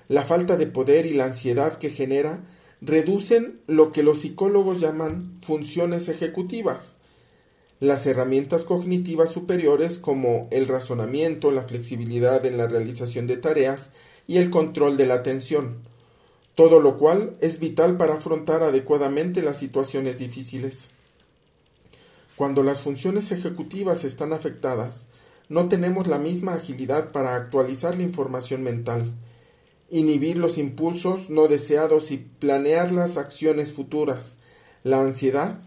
La 0.08 0.22
falta 0.22 0.58
de 0.58 0.66
poder 0.66 1.06
y 1.06 1.14
la 1.14 1.24
ansiedad 1.24 1.78
que 1.78 1.88
genera 1.88 2.44
reducen 2.82 3.62
lo 3.66 3.92
que 3.92 4.02
los 4.02 4.20
psicólogos 4.20 4.80
llaman 4.80 5.38
funciones 5.40 6.10
ejecutivas. 6.10 6.96
Las 7.80 8.06
herramientas 8.06 8.64
cognitivas 8.64 9.30
superiores 9.30 9.96
como 9.96 10.46
el 10.50 10.68
razonamiento, 10.68 11.52
la 11.52 11.62
flexibilidad 11.62 12.44
en 12.44 12.58
la 12.58 12.68
realización 12.68 13.26
de 13.26 13.38
tareas 13.38 13.92
y 14.26 14.38
el 14.38 14.50
control 14.50 14.96
de 14.96 15.06
la 15.06 15.14
atención, 15.14 15.82
todo 16.54 16.80
lo 16.80 16.98
cual 16.98 17.36
es 17.40 17.60
vital 17.60 17.96
para 17.96 18.14
afrontar 18.14 18.62
adecuadamente 18.62 19.42
las 19.42 19.58
situaciones 19.58 20.18
difíciles. 20.18 20.90
Cuando 22.36 22.62
las 22.62 22.80
funciones 22.80 23.30
ejecutivas 23.30 24.04
están 24.04 24.32
afectadas, 24.32 25.06
no 25.48 25.68
tenemos 25.68 26.06
la 26.06 26.18
misma 26.18 26.54
agilidad 26.54 27.12
para 27.12 27.36
actualizar 27.36 27.96
la 27.96 28.02
información 28.02 28.62
mental, 28.62 29.12
inhibir 29.90 30.36
los 30.36 30.58
impulsos 30.58 31.30
no 31.30 31.46
deseados 31.46 32.10
y 32.10 32.18
planear 32.18 32.90
las 32.90 33.16
acciones 33.16 33.72
futuras. 33.72 34.36
La 34.82 35.00
ansiedad 35.00 35.60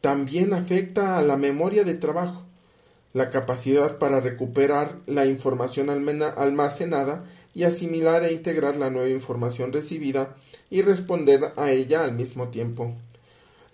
también 0.00 0.52
afecta 0.52 1.18
a 1.18 1.22
la 1.22 1.36
memoria 1.36 1.84
de 1.84 1.94
trabajo, 1.94 2.44
la 3.12 3.30
capacidad 3.30 3.98
para 3.98 4.20
recuperar 4.20 4.98
la 5.06 5.26
información 5.26 5.88
almacenada 5.90 7.24
y 7.54 7.64
asimilar 7.64 8.24
e 8.24 8.32
integrar 8.32 8.76
la 8.76 8.90
nueva 8.90 9.08
información 9.08 9.72
recibida 9.72 10.36
y 10.70 10.82
responder 10.82 11.52
a 11.56 11.70
ella 11.70 12.04
al 12.04 12.14
mismo 12.14 12.48
tiempo 12.48 12.94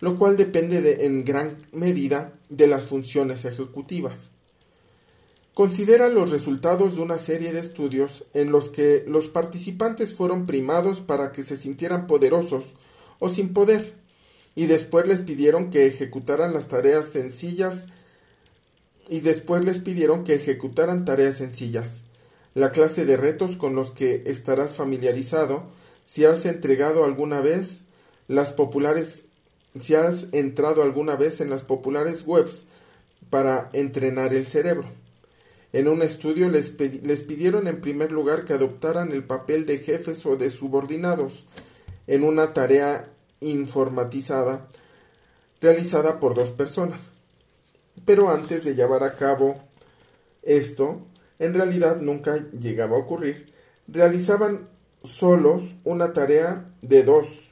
lo 0.01 0.17
cual 0.17 0.35
depende 0.35 1.05
en 1.05 1.23
gran 1.23 1.57
medida 1.71 2.33
de 2.49 2.67
las 2.67 2.87
funciones 2.87 3.45
ejecutivas. 3.45 4.31
Considera 5.53 6.09
los 6.09 6.31
resultados 6.31 6.95
de 6.95 7.01
una 7.01 7.19
serie 7.19 7.53
de 7.53 7.59
estudios 7.59 8.25
en 8.33 8.51
los 8.51 8.69
que 8.69 9.05
los 9.07 9.27
participantes 9.27 10.15
fueron 10.15 10.47
primados 10.47 11.01
para 11.01 11.31
que 11.31 11.43
se 11.43 11.55
sintieran 11.55 12.07
poderosos 12.07 12.65
o 13.19 13.29
sin 13.29 13.53
poder, 13.53 13.93
y 14.55 14.65
después 14.65 15.07
les 15.07 15.21
pidieron 15.21 15.69
que 15.69 15.85
ejecutaran 15.85 16.53
las 16.53 16.67
tareas 16.67 17.07
sencillas 17.07 17.87
y 19.07 19.19
después 19.19 19.63
les 19.63 19.79
pidieron 19.79 20.23
que 20.23 20.33
ejecutaran 20.33 21.05
tareas 21.05 21.37
sencillas, 21.37 22.05
la 22.53 22.71
clase 22.71 23.05
de 23.05 23.17
retos 23.17 23.57
con 23.57 23.75
los 23.75 23.91
que 23.91 24.23
estarás 24.25 24.75
familiarizado 24.75 25.63
si 26.03 26.25
has 26.25 26.45
entregado 26.45 27.05
alguna 27.05 27.41
vez 27.41 27.83
las 28.27 28.51
populares 28.51 29.23
si 29.79 29.95
has 29.95 30.27
entrado 30.33 30.83
alguna 30.83 31.15
vez 31.15 31.39
en 31.39 31.49
las 31.49 31.63
populares 31.63 32.23
webs 32.25 32.65
para 33.29 33.69
entrenar 33.71 34.33
el 34.33 34.45
cerebro. 34.45 34.89
En 35.71 35.87
un 35.87 36.01
estudio 36.01 36.49
les, 36.49 36.77
les, 37.03 37.21
pidieron 37.21 37.67
en 37.67 37.79
primer 37.79 38.11
lugar 38.11 38.43
que 38.43 38.51
adoptaran 38.51 39.13
el 39.13 39.23
papel 39.23 39.65
de 39.65 39.77
jefes 39.77 40.25
o 40.25 40.35
de 40.35 40.49
subordinados 40.49 41.45
en 42.07 42.23
una 42.25 42.51
tarea 42.51 43.09
informatizada 43.39 44.67
realizada 45.61 46.19
por 46.19 46.35
dos 46.35 46.49
personas. 46.49 47.09
Pero 48.05 48.29
antes 48.29 48.65
de 48.65 48.75
llevar 48.75 49.03
a 49.03 49.15
cabo 49.15 49.61
esto, 50.43 51.01
en 51.41 51.55
realidad 51.55 51.99
nunca 51.99 52.37
llegaba 52.51 52.95
a 52.95 52.99
ocurrir, 52.99 53.51
realizaban 53.87 54.69
solos 55.03 55.63
una 55.83 56.13
tarea 56.13 56.69
de 56.83 57.01
dos 57.01 57.49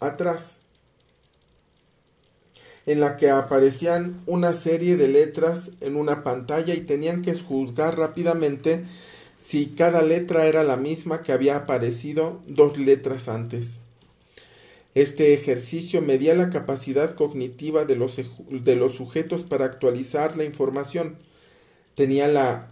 atrás 0.00 0.58
en 2.84 2.98
la 2.98 3.16
que 3.16 3.30
aparecían 3.30 4.20
una 4.26 4.52
serie 4.52 4.96
de 4.96 5.06
letras 5.06 5.70
en 5.80 5.94
una 5.94 6.24
pantalla 6.24 6.74
y 6.74 6.80
tenían 6.80 7.22
que 7.22 7.36
juzgar 7.36 7.98
rápidamente 7.98 8.84
si 9.38 9.66
cada 9.68 10.02
letra 10.02 10.46
era 10.46 10.64
la 10.64 10.76
misma 10.76 11.22
que 11.22 11.30
había 11.30 11.56
aparecido 11.56 12.42
dos 12.48 12.78
letras 12.78 13.28
antes. 13.28 13.78
Este 14.96 15.34
ejercicio 15.34 16.02
medía 16.02 16.34
la 16.34 16.50
capacidad 16.50 17.14
cognitiva 17.14 17.84
de 17.84 17.94
los, 17.94 18.20
de 18.50 18.76
los 18.76 18.94
sujetos 18.96 19.44
para 19.44 19.66
actualizar 19.66 20.36
la 20.36 20.44
información. 20.44 21.18
Tenía, 21.96 22.28
la, 22.28 22.68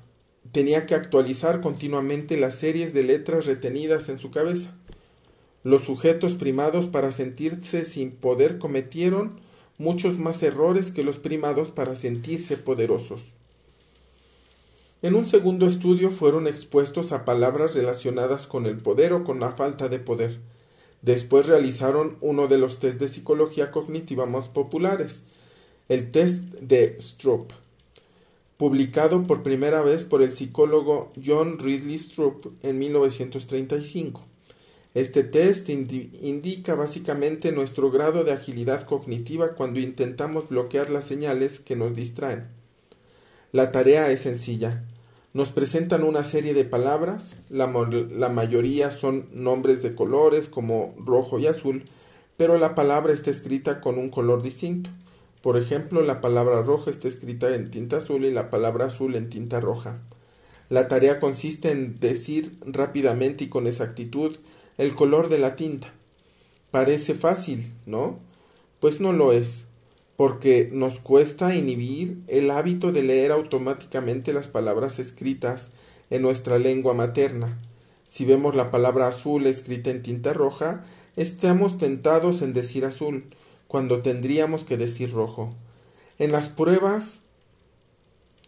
tenía 0.52 0.84
que 0.84 0.94
actualizar 0.94 1.62
continuamente 1.62 2.36
las 2.36 2.56
series 2.56 2.92
de 2.92 3.04
letras 3.04 3.46
retenidas 3.46 4.10
en 4.10 4.18
su 4.18 4.30
cabeza. 4.30 4.76
Los 5.62 5.84
sujetos 5.84 6.34
primados 6.34 6.88
para 6.88 7.10
sentirse 7.10 7.86
sin 7.86 8.10
poder 8.10 8.58
cometieron 8.58 9.40
muchos 9.78 10.18
más 10.18 10.42
errores 10.42 10.92
que 10.92 11.02
los 11.02 11.16
primados 11.16 11.70
para 11.70 11.96
sentirse 11.96 12.58
poderosos. 12.58 13.22
En 15.00 15.14
un 15.14 15.24
segundo 15.24 15.66
estudio 15.66 16.10
fueron 16.10 16.46
expuestos 16.46 17.12
a 17.12 17.24
palabras 17.24 17.74
relacionadas 17.74 18.46
con 18.46 18.66
el 18.66 18.76
poder 18.76 19.14
o 19.14 19.24
con 19.24 19.40
la 19.40 19.52
falta 19.52 19.88
de 19.88 20.00
poder. 20.00 20.38
Después 21.00 21.46
realizaron 21.46 22.18
uno 22.20 22.46
de 22.46 22.58
los 22.58 22.78
test 22.78 23.00
de 23.00 23.08
psicología 23.08 23.70
cognitiva 23.70 24.26
más 24.26 24.50
populares, 24.50 25.24
el 25.88 26.10
test 26.10 26.44
de 26.60 26.98
Stroop. 27.00 27.63
Publicado 28.56 29.26
por 29.26 29.42
primera 29.42 29.82
vez 29.82 30.04
por 30.04 30.22
el 30.22 30.32
psicólogo 30.32 31.12
John 31.24 31.58
Ridley 31.58 31.98
Stroop 31.98 32.46
en 32.62 32.78
1935. 32.78 34.24
Este 34.94 35.24
test 35.24 35.68
indica 35.70 36.76
básicamente 36.76 37.50
nuestro 37.50 37.90
grado 37.90 38.22
de 38.22 38.30
agilidad 38.30 38.86
cognitiva 38.86 39.54
cuando 39.54 39.80
intentamos 39.80 40.48
bloquear 40.48 40.88
las 40.88 41.04
señales 41.04 41.58
que 41.58 41.74
nos 41.74 41.96
distraen. 41.96 42.46
La 43.50 43.72
tarea 43.72 44.10
es 44.12 44.20
sencilla. 44.20 44.84
Nos 45.32 45.48
presentan 45.48 46.04
una 46.04 46.22
serie 46.22 46.54
de 46.54 46.64
palabras, 46.64 47.38
la, 47.48 47.66
la 48.10 48.28
mayoría 48.28 48.92
son 48.92 49.28
nombres 49.32 49.82
de 49.82 49.96
colores 49.96 50.46
como 50.46 50.94
rojo 50.96 51.40
y 51.40 51.48
azul, 51.48 51.86
pero 52.36 52.56
la 52.56 52.76
palabra 52.76 53.12
está 53.12 53.32
escrita 53.32 53.80
con 53.80 53.98
un 53.98 54.10
color 54.10 54.42
distinto. 54.42 54.90
Por 55.44 55.58
ejemplo, 55.58 56.00
la 56.00 56.22
palabra 56.22 56.62
roja 56.62 56.90
está 56.90 57.06
escrita 57.06 57.54
en 57.54 57.70
tinta 57.70 57.98
azul 57.98 58.24
y 58.24 58.32
la 58.32 58.48
palabra 58.48 58.86
azul 58.86 59.14
en 59.14 59.28
tinta 59.28 59.60
roja. 59.60 60.00
La 60.70 60.88
tarea 60.88 61.20
consiste 61.20 61.70
en 61.70 62.00
decir 62.00 62.56
rápidamente 62.64 63.44
y 63.44 63.48
con 63.50 63.66
exactitud 63.66 64.38
el 64.78 64.94
color 64.94 65.28
de 65.28 65.36
la 65.36 65.54
tinta. 65.54 65.92
Parece 66.70 67.12
fácil, 67.12 67.74
¿no? 67.84 68.20
Pues 68.80 69.02
no 69.02 69.12
lo 69.12 69.32
es, 69.32 69.66
porque 70.16 70.70
nos 70.72 70.98
cuesta 70.98 71.54
inhibir 71.54 72.22
el 72.26 72.50
hábito 72.50 72.90
de 72.90 73.02
leer 73.02 73.30
automáticamente 73.30 74.32
las 74.32 74.48
palabras 74.48 74.98
escritas 74.98 75.72
en 76.08 76.22
nuestra 76.22 76.58
lengua 76.58 76.94
materna. 76.94 77.58
Si 78.06 78.24
vemos 78.24 78.56
la 78.56 78.70
palabra 78.70 79.08
azul 79.08 79.46
escrita 79.46 79.90
en 79.90 80.02
tinta 80.02 80.32
roja, 80.32 80.86
estamos 81.16 81.76
tentados 81.76 82.40
en 82.40 82.54
decir 82.54 82.86
azul, 82.86 83.24
cuando 83.74 84.02
tendríamos 84.02 84.62
que 84.62 84.76
decir 84.76 85.10
rojo. 85.10 85.52
En 86.20 86.30
las 86.30 86.46
pruebas 86.46 87.22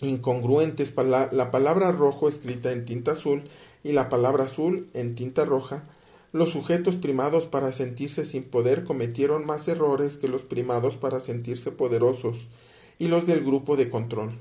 incongruentes, 0.00 0.94
la 0.96 1.50
palabra 1.50 1.90
rojo 1.90 2.28
escrita 2.28 2.70
en 2.70 2.84
tinta 2.84 3.14
azul 3.14 3.42
y 3.82 3.90
la 3.90 4.08
palabra 4.08 4.44
azul 4.44 4.88
en 4.94 5.16
tinta 5.16 5.44
roja, 5.44 5.82
los 6.30 6.50
sujetos 6.50 6.94
primados 6.94 7.46
para 7.46 7.72
sentirse 7.72 8.24
sin 8.24 8.44
poder 8.44 8.84
cometieron 8.84 9.44
más 9.46 9.66
errores 9.66 10.16
que 10.16 10.28
los 10.28 10.42
primados 10.42 10.94
para 10.94 11.18
sentirse 11.18 11.72
poderosos 11.72 12.46
y 13.00 13.08
los 13.08 13.26
del 13.26 13.44
grupo 13.44 13.76
de 13.76 13.90
control. 13.90 14.38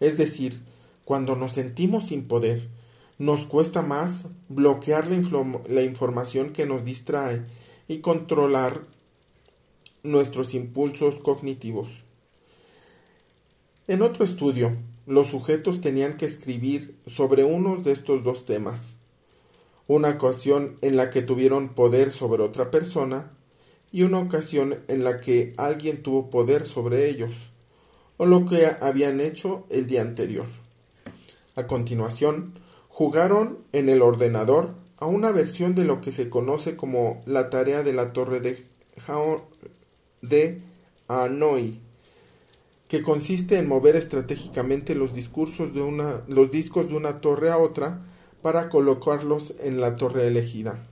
Es 0.00 0.18
decir, 0.18 0.60
cuando 1.04 1.36
nos 1.36 1.52
sentimos 1.52 2.08
sin 2.08 2.26
poder, 2.26 2.66
nos 3.18 3.46
cuesta 3.46 3.82
más 3.82 4.26
bloquear 4.48 5.06
la, 5.06 5.60
la 5.68 5.82
información 5.82 6.52
que 6.52 6.66
nos 6.66 6.84
distrae 6.84 7.44
y 7.86 7.98
controlar 7.98 8.97
nuestros 10.10 10.54
impulsos 10.54 11.20
cognitivos. 11.20 12.04
En 13.86 14.02
otro 14.02 14.24
estudio, 14.24 14.76
los 15.06 15.28
sujetos 15.28 15.80
tenían 15.80 16.16
que 16.16 16.26
escribir 16.26 16.98
sobre 17.06 17.44
uno 17.44 17.76
de 17.76 17.92
estos 17.92 18.22
dos 18.22 18.44
temas, 18.44 18.98
una 19.86 20.10
ocasión 20.10 20.76
en 20.82 20.96
la 20.96 21.08
que 21.08 21.22
tuvieron 21.22 21.70
poder 21.70 22.12
sobre 22.12 22.42
otra 22.42 22.70
persona 22.70 23.32
y 23.90 24.02
una 24.02 24.18
ocasión 24.18 24.80
en 24.88 25.04
la 25.04 25.20
que 25.20 25.54
alguien 25.56 26.02
tuvo 26.02 26.28
poder 26.28 26.66
sobre 26.66 27.08
ellos, 27.08 27.50
o 28.18 28.26
lo 28.26 28.44
que 28.44 28.66
habían 28.80 29.20
hecho 29.20 29.66
el 29.70 29.86
día 29.86 30.02
anterior. 30.02 30.46
A 31.56 31.66
continuación, 31.66 32.58
jugaron 32.88 33.58
en 33.72 33.88
el 33.88 34.02
ordenador 34.02 34.74
a 34.98 35.06
una 35.06 35.32
versión 35.32 35.74
de 35.74 35.84
lo 35.84 36.00
que 36.00 36.12
se 36.12 36.28
conoce 36.28 36.76
como 36.76 37.22
la 37.24 37.48
tarea 37.48 37.82
de 37.82 37.92
la 37.92 38.12
torre 38.12 38.40
de 38.40 38.66
de 40.22 40.60
Hanoi, 41.08 41.80
que 42.88 43.02
consiste 43.02 43.58
en 43.58 43.68
mover 43.68 43.96
estratégicamente 43.96 44.94
los, 44.94 45.14
discursos 45.14 45.74
de 45.74 45.82
una, 45.82 46.22
los 46.26 46.50
discos 46.50 46.88
de 46.88 46.94
una 46.94 47.20
torre 47.20 47.50
a 47.50 47.58
otra 47.58 48.02
para 48.42 48.68
colocarlos 48.68 49.54
en 49.60 49.80
la 49.80 49.96
torre 49.96 50.26
elegida. 50.26 50.82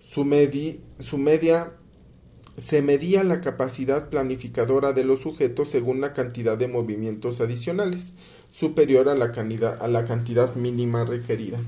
Su, 0.00 0.26
su 0.98 1.18
media 1.18 1.72
se 2.56 2.82
medía 2.82 3.24
la 3.24 3.40
capacidad 3.40 4.10
planificadora 4.10 4.92
de 4.92 5.04
los 5.04 5.20
sujetos 5.20 5.70
según 5.70 6.00
la 6.00 6.12
cantidad 6.12 6.58
de 6.58 6.68
movimientos 6.68 7.40
adicionales, 7.40 8.14
superior 8.50 9.08
a 9.08 9.14
la, 9.14 9.32
a 9.80 9.88
la 9.88 10.04
cantidad 10.04 10.54
mínima 10.56 11.04
requerida. 11.04 11.60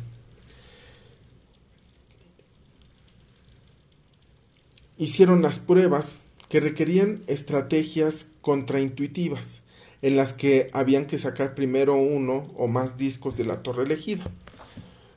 Hicieron 4.99 5.43
las 5.43 5.59
pruebas 5.59 6.21
que 6.53 6.61
requerían 6.61 7.23
estrategias 7.29 8.27
contraintuitivas, 8.43 9.63
en 10.03 10.19
las 10.19 10.35
que 10.35 10.69
habían 10.75 11.07
que 11.07 11.17
sacar 11.17 11.55
primero 11.55 11.95
uno 11.95 12.53
o 12.59 12.67
más 12.69 12.99
discos 12.99 13.39
de 13.39 13.47
la 13.47 13.63
torre 13.63 13.85
elegida. 13.85 14.25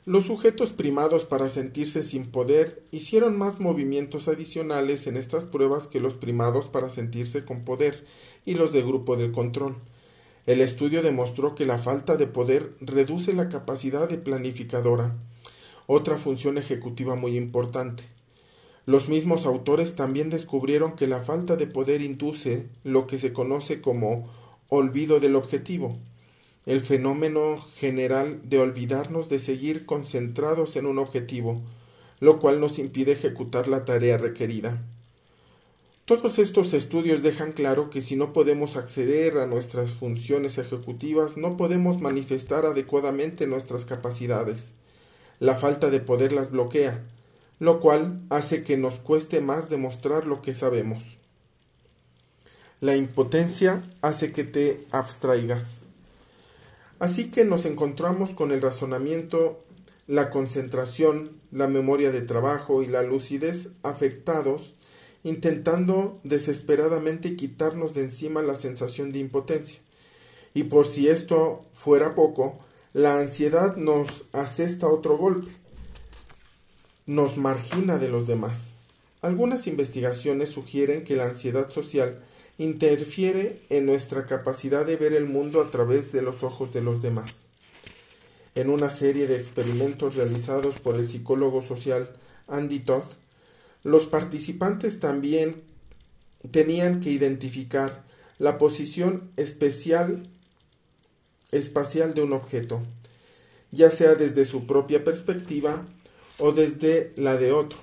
Los 0.06 0.24
sujetos 0.24 0.72
primados 0.72 1.26
para 1.26 1.50
sentirse 1.50 2.04
sin 2.04 2.24
poder 2.24 2.82
hicieron 2.90 3.36
más 3.36 3.60
movimientos 3.60 4.28
adicionales 4.28 5.06
en 5.06 5.18
estas 5.18 5.44
pruebas 5.44 5.88
que 5.88 6.00
los 6.00 6.14
primados 6.14 6.68
para 6.68 6.88
sentirse 6.88 7.44
con 7.44 7.66
poder 7.66 8.06
y 8.46 8.54
los 8.54 8.72
de 8.72 8.80
grupo 8.80 9.16
del 9.16 9.32
control. 9.32 9.76
El 10.46 10.62
estudio 10.62 11.02
demostró 11.02 11.54
que 11.54 11.66
la 11.66 11.76
falta 11.76 12.16
de 12.16 12.28
poder 12.28 12.72
reduce 12.80 13.34
la 13.34 13.50
capacidad 13.50 14.08
de 14.08 14.16
planificadora, 14.16 15.14
otra 15.86 16.16
función 16.16 16.56
ejecutiva 16.56 17.14
muy 17.14 17.36
importante. 17.36 18.15
Los 18.86 19.08
mismos 19.08 19.46
autores 19.46 19.96
también 19.96 20.30
descubrieron 20.30 20.94
que 20.94 21.08
la 21.08 21.20
falta 21.20 21.56
de 21.56 21.66
poder 21.66 22.02
induce 22.02 22.68
lo 22.84 23.08
que 23.08 23.18
se 23.18 23.32
conoce 23.32 23.80
como 23.80 24.30
olvido 24.68 25.18
del 25.18 25.34
objetivo, 25.34 25.98
el 26.66 26.80
fenómeno 26.80 27.60
general 27.74 28.40
de 28.44 28.60
olvidarnos 28.60 29.28
de 29.28 29.40
seguir 29.40 29.86
concentrados 29.86 30.76
en 30.76 30.86
un 30.86 30.98
objetivo, 30.98 31.62
lo 32.20 32.38
cual 32.38 32.60
nos 32.60 32.78
impide 32.78 33.12
ejecutar 33.12 33.66
la 33.66 33.84
tarea 33.84 34.18
requerida. 34.18 34.80
Todos 36.04 36.38
estos 36.38 36.72
estudios 36.72 37.24
dejan 37.24 37.50
claro 37.50 37.90
que 37.90 38.02
si 38.02 38.14
no 38.14 38.32
podemos 38.32 38.76
acceder 38.76 39.38
a 39.38 39.46
nuestras 39.46 39.90
funciones 39.90 40.58
ejecutivas, 40.58 41.36
no 41.36 41.56
podemos 41.56 42.00
manifestar 42.00 42.64
adecuadamente 42.64 43.48
nuestras 43.48 43.84
capacidades. 43.84 44.74
La 45.40 45.56
falta 45.56 45.90
de 45.90 45.98
poder 45.98 46.30
las 46.30 46.52
bloquea, 46.52 47.02
lo 47.58 47.80
cual 47.80 48.22
hace 48.30 48.62
que 48.62 48.76
nos 48.76 49.00
cueste 49.00 49.40
más 49.40 49.70
demostrar 49.70 50.26
lo 50.26 50.42
que 50.42 50.54
sabemos. 50.54 51.18
La 52.80 52.96
impotencia 52.96 53.82
hace 54.02 54.32
que 54.32 54.44
te 54.44 54.86
abstraigas. 54.90 55.80
Así 56.98 57.30
que 57.30 57.44
nos 57.44 57.64
encontramos 57.64 58.32
con 58.32 58.52
el 58.52 58.60
razonamiento, 58.60 59.64
la 60.06 60.30
concentración, 60.30 61.40
la 61.50 61.68
memoria 61.68 62.10
de 62.10 62.22
trabajo 62.22 62.82
y 62.82 62.86
la 62.86 63.02
lucidez 63.02 63.70
afectados, 63.82 64.74
intentando 65.24 66.20
desesperadamente 66.22 67.36
quitarnos 67.36 67.94
de 67.94 68.02
encima 68.02 68.42
la 68.42 68.54
sensación 68.54 69.10
de 69.12 69.20
impotencia. 69.20 69.80
Y 70.52 70.64
por 70.64 70.86
si 70.86 71.08
esto 71.08 71.62
fuera 71.72 72.14
poco, 72.14 72.58
la 72.92 73.18
ansiedad 73.18 73.76
nos 73.76 74.26
asesta 74.32 74.86
otro 74.86 75.18
golpe 75.18 75.48
nos 77.06 77.36
margina 77.36 77.98
de 77.98 78.08
los 78.08 78.26
demás. 78.26 78.78
Algunas 79.22 79.66
investigaciones 79.66 80.50
sugieren 80.50 81.04
que 81.04 81.16
la 81.16 81.26
ansiedad 81.26 81.70
social 81.70 82.22
interfiere 82.58 83.62
en 83.70 83.86
nuestra 83.86 84.26
capacidad 84.26 84.84
de 84.84 84.96
ver 84.96 85.12
el 85.12 85.26
mundo 85.26 85.60
a 85.60 85.70
través 85.70 86.12
de 86.12 86.22
los 86.22 86.42
ojos 86.42 86.72
de 86.72 86.80
los 86.80 87.02
demás. 87.02 87.44
En 88.54 88.70
una 88.70 88.90
serie 88.90 89.26
de 89.26 89.36
experimentos 89.36 90.16
realizados 90.16 90.80
por 90.80 90.96
el 90.96 91.08
psicólogo 91.08 91.62
social 91.62 92.10
Andy 92.48 92.80
Todd, 92.80 93.04
los 93.84 94.06
participantes 94.06 94.98
también 94.98 95.62
tenían 96.50 97.00
que 97.00 97.10
identificar 97.10 98.04
la 98.38 98.58
posición 98.58 99.30
especial 99.36 100.28
espacial 101.52 102.14
de 102.14 102.22
un 102.22 102.32
objeto, 102.32 102.82
ya 103.70 103.90
sea 103.90 104.14
desde 104.14 104.44
su 104.44 104.66
propia 104.66 105.04
perspectiva 105.04 105.86
o 106.38 106.52
desde 106.52 107.12
la 107.16 107.36
de 107.36 107.52
otro. 107.52 107.78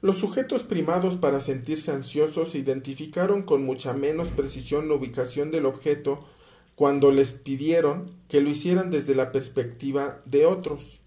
Los 0.00 0.18
sujetos 0.18 0.62
primados 0.62 1.16
para 1.16 1.40
sentirse 1.40 1.90
ansiosos 1.90 2.54
identificaron 2.54 3.42
con 3.42 3.64
mucha 3.64 3.92
menos 3.92 4.30
precisión 4.30 4.88
la 4.88 4.94
ubicación 4.94 5.50
del 5.50 5.66
objeto 5.66 6.24
cuando 6.76 7.10
les 7.10 7.32
pidieron 7.32 8.12
que 8.28 8.40
lo 8.40 8.48
hicieran 8.48 8.92
desde 8.92 9.16
la 9.16 9.32
perspectiva 9.32 10.22
de 10.24 10.46
otros. 10.46 11.00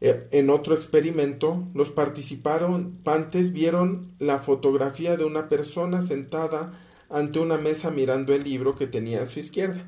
E, 0.00 0.26
en 0.30 0.48
otro 0.48 0.74
experimento, 0.74 1.68
los 1.74 1.90
participantes 1.90 3.52
vieron 3.52 4.14
la 4.18 4.38
fotografía 4.38 5.18
de 5.18 5.26
una 5.26 5.50
persona 5.50 6.00
sentada 6.00 6.80
ante 7.10 7.38
una 7.38 7.58
mesa 7.58 7.90
mirando 7.90 8.32
el 8.32 8.44
libro 8.44 8.74
que 8.74 8.86
tenía 8.86 9.22
a 9.22 9.26
su 9.26 9.40
izquierda. 9.40 9.86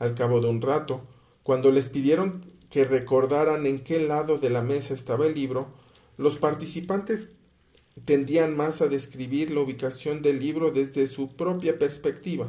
Al 0.00 0.14
cabo 0.14 0.40
de 0.40 0.48
un 0.48 0.60
rato, 0.60 1.02
cuando 1.44 1.70
les 1.70 1.88
pidieron 1.88 2.44
que 2.70 2.84
recordaran 2.84 3.66
en 3.66 3.80
qué 3.80 3.98
lado 4.00 4.38
de 4.38 4.48
la 4.48 4.62
mesa 4.62 4.94
estaba 4.94 5.26
el 5.26 5.34
libro, 5.34 5.68
los 6.16 6.36
participantes 6.36 7.28
tendían 8.04 8.56
más 8.56 8.80
a 8.80 8.88
describir 8.88 9.50
la 9.50 9.60
ubicación 9.60 10.22
del 10.22 10.38
libro 10.38 10.70
desde 10.70 11.06
su 11.06 11.36
propia 11.36 11.78
perspectiva. 11.78 12.48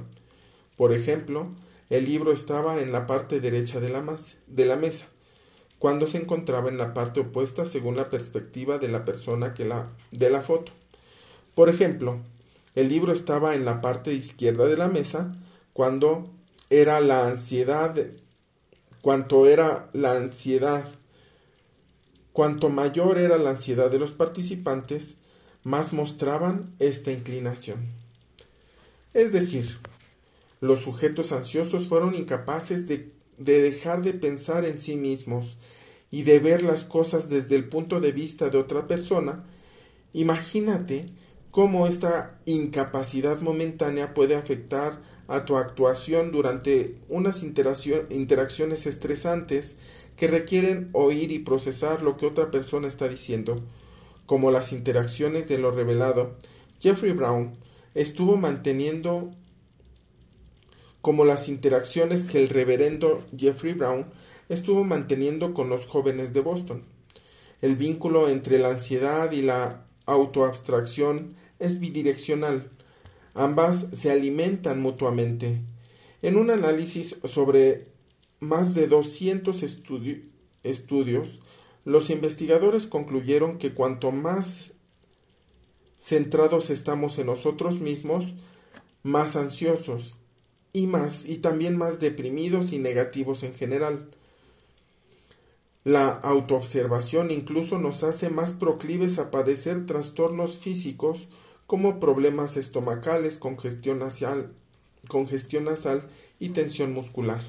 Por 0.78 0.94
ejemplo, 0.94 1.48
el 1.90 2.06
libro 2.06 2.32
estaba 2.32 2.80
en 2.80 2.92
la 2.92 3.06
parte 3.08 3.40
derecha 3.40 3.80
de 3.80 3.90
la, 3.90 4.02
mesa, 4.02 5.08
cuando 5.78 6.08
se 6.08 6.20
encontraba 6.20 6.70
en 6.70 6.78
la 6.78 6.94
parte 6.94 7.20
opuesta 7.20 7.66
según 7.66 7.98
la 7.98 8.10
perspectiva 8.10 8.78
de 8.78 8.88
la 8.88 9.04
persona 9.04 9.54
que 9.54 9.66
la, 9.66 9.90
de 10.12 10.30
la 10.30 10.42
foto. 10.42 10.72
Por 11.56 11.70
ejemplo, 11.70 12.20
el 12.76 12.88
libro 12.88 13.12
estaba 13.12 13.56
en 13.56 13.66
la 13.66 13.82
parte 13.82 14.14
izquierda 14.14 14.66
de 14.66 14.78
la 14.78 14.88
mesa 14.88 15.36
cuando 15.74 16.30
era 16.70 17.02
la 17.02 17.28
ansiedad, 17.28 17.96
cuanto 19.02 19.48
era 19.48 19.90
la 19.94 20.14
ansiedad, 20.14 20.86
cuanto 22.34 22.70
mayor 22.70 23.18
era 23.18 23.38
la 23.38 23.52
ansiedad 23.52 23.90
de 23.90 24.00
los 24.00 24.12
participantes, 24.12 25.18
más 25.64 25.94
mostraban 25.94 26.74
esta 26.80 27.12
inclinación. 27.12 27.88
Es 29.14 29.32
decir, 29.32 29.78
los 30.60 30.80
sujetos 30.80 31.32
ansiosos 31.32 31.88
fueron 31.88 32.16
incapaces 32.16 32.88
de, 32.88 33.12
de, 33.38 33.62
dejar 33.62 34.04
de 34.04 34.14
pensar 34.14 34.66
en 34.66 34.78
sí 34.78 34.96
mismos 34.96 35.58
y 36.12 36.24
de 36.24 36.40
ver 36.40 36.62
las 36.62 36.84
cosas 36.84 37.30
desde 37.30 37.56
el 37.56 37.68
punto 37.68 38.00
de 38.00 38.12
vista 38.12 38.50
de 38.50 38.58
otra 38.58 38.88
persona. 38.88 39.46
Imagínate 40.14 41.10
cómo 41.52 41.88
esta 41.88 42.40
incapacidad 42.46 43.42
momentánea 43.42 44.14
puede 44.14 44.36
afectar 44.36 45.02
a 45.32 45.46
tu 45.46 45.56
actuación 45.56 46.32
durante 46.32 46.98
unas 47.08 47.42
interacciones 47.42 48.86
estresantes 48.86 49.78
que 50.18 50.28
requieren 50.28 50.90
oír 50.92 51.32
y 51.32 51.40
procesar 51.40 52.02
lo 52.02 52.18
que 52.18 52.26
otra 52.26 52.52
persona 52.52 52.90
está 52.90 53.08
diciendo, 53.08 53.64
como 54.26 54.52
las 54.52 54.74
interacciones 54.74 55.48
de 55.48 55.58
lo 55.58 55.72
revelado. 55.72 56.36
Jeffrey 56.82 57.14
Brown 57.14 57.58
estuvo 57.96 58.36
manteniendo 58.36 59.32
como 61.02 61.24
las 61.24 61.48
interacciones 61.48 62.24
que 62.24 62.38
el 62.38 62.50
reverendo 62.50 63.24
Jeffrey 63.36 63.74
Brown 63.74 64.08
estuvo 64.50 64.84
manteniendo 64.84 65.54
con 65.54 65.70
los 65.70 65.86
jóvenes 65.86 66.34
de 66.34 66.42
Boston. 66.42 66.84
El 67.62 67.78
vínculo 67.78 68.28
entre 68.28 68.60
la 68.60 68.72
ansiedad 68.72 69.32
y 69.32 69.44
la 69.44 69.86
autoabstracción 70.06 71.36
es 71.60 71.80
bidireccional. 71.80 72.70
Ambas 73.34 73.88
se 73.94 74.12
alimentan 74.12 74.82
mutuamente. 74.82 75.62
En 76.22 76.38
un 76.38 76.52
análisis 76.52 77.16
sobre 77.24 77.88
más 78.40 78.74
de 78.74 78.88
200 78.88 79.64
estudios, 80.64 81.40
los 81.86 82.10
investigadores 82.10 82.88
concluyeron 82.88 83.58
que 83.58 83.74
cuanto 83.74 84.12
más 84.12 84.74
centrados 85.98 86.70
estamos 86.70 87.18
en 87.20 87.28
nosotros 87.28 87.80
mismos, 87.80 88.34
más 89.04 89.36
ansiosos 89.36 90.16
y 90.74 90.88
más 90.88 91.26
y 91.26 91.38
también 91.38 91.78
más 91.78 92.00
deprimidos 92.00 92.74
y 92.74 92.80
negativos 92.80 93.44
en 93.44 93.54
general. 93.54 94.10
La 95.84 96.10
autoobservación 96.10 97.32
incluso 97.32 97.80
nos 97.80 98.04
hace 98.04 98.30
más 98.30 98.52
proclives 98.52 99.18
a 99.18 99.32
padecer 99.32 99.88
trastornos 99.88 100.58
físicos 100.58 101.28
como 101.72 102.02
problemas 102.02 102.58
estomacales, 102.58 103.38
congestión 103.38 104.00
nasal, 104.00 104.52
congestión 105.08 105.64
nasal 105.64 106.04
y 106.38 106.50
tensión 106.50 106.92
muscular. 106.92 107.40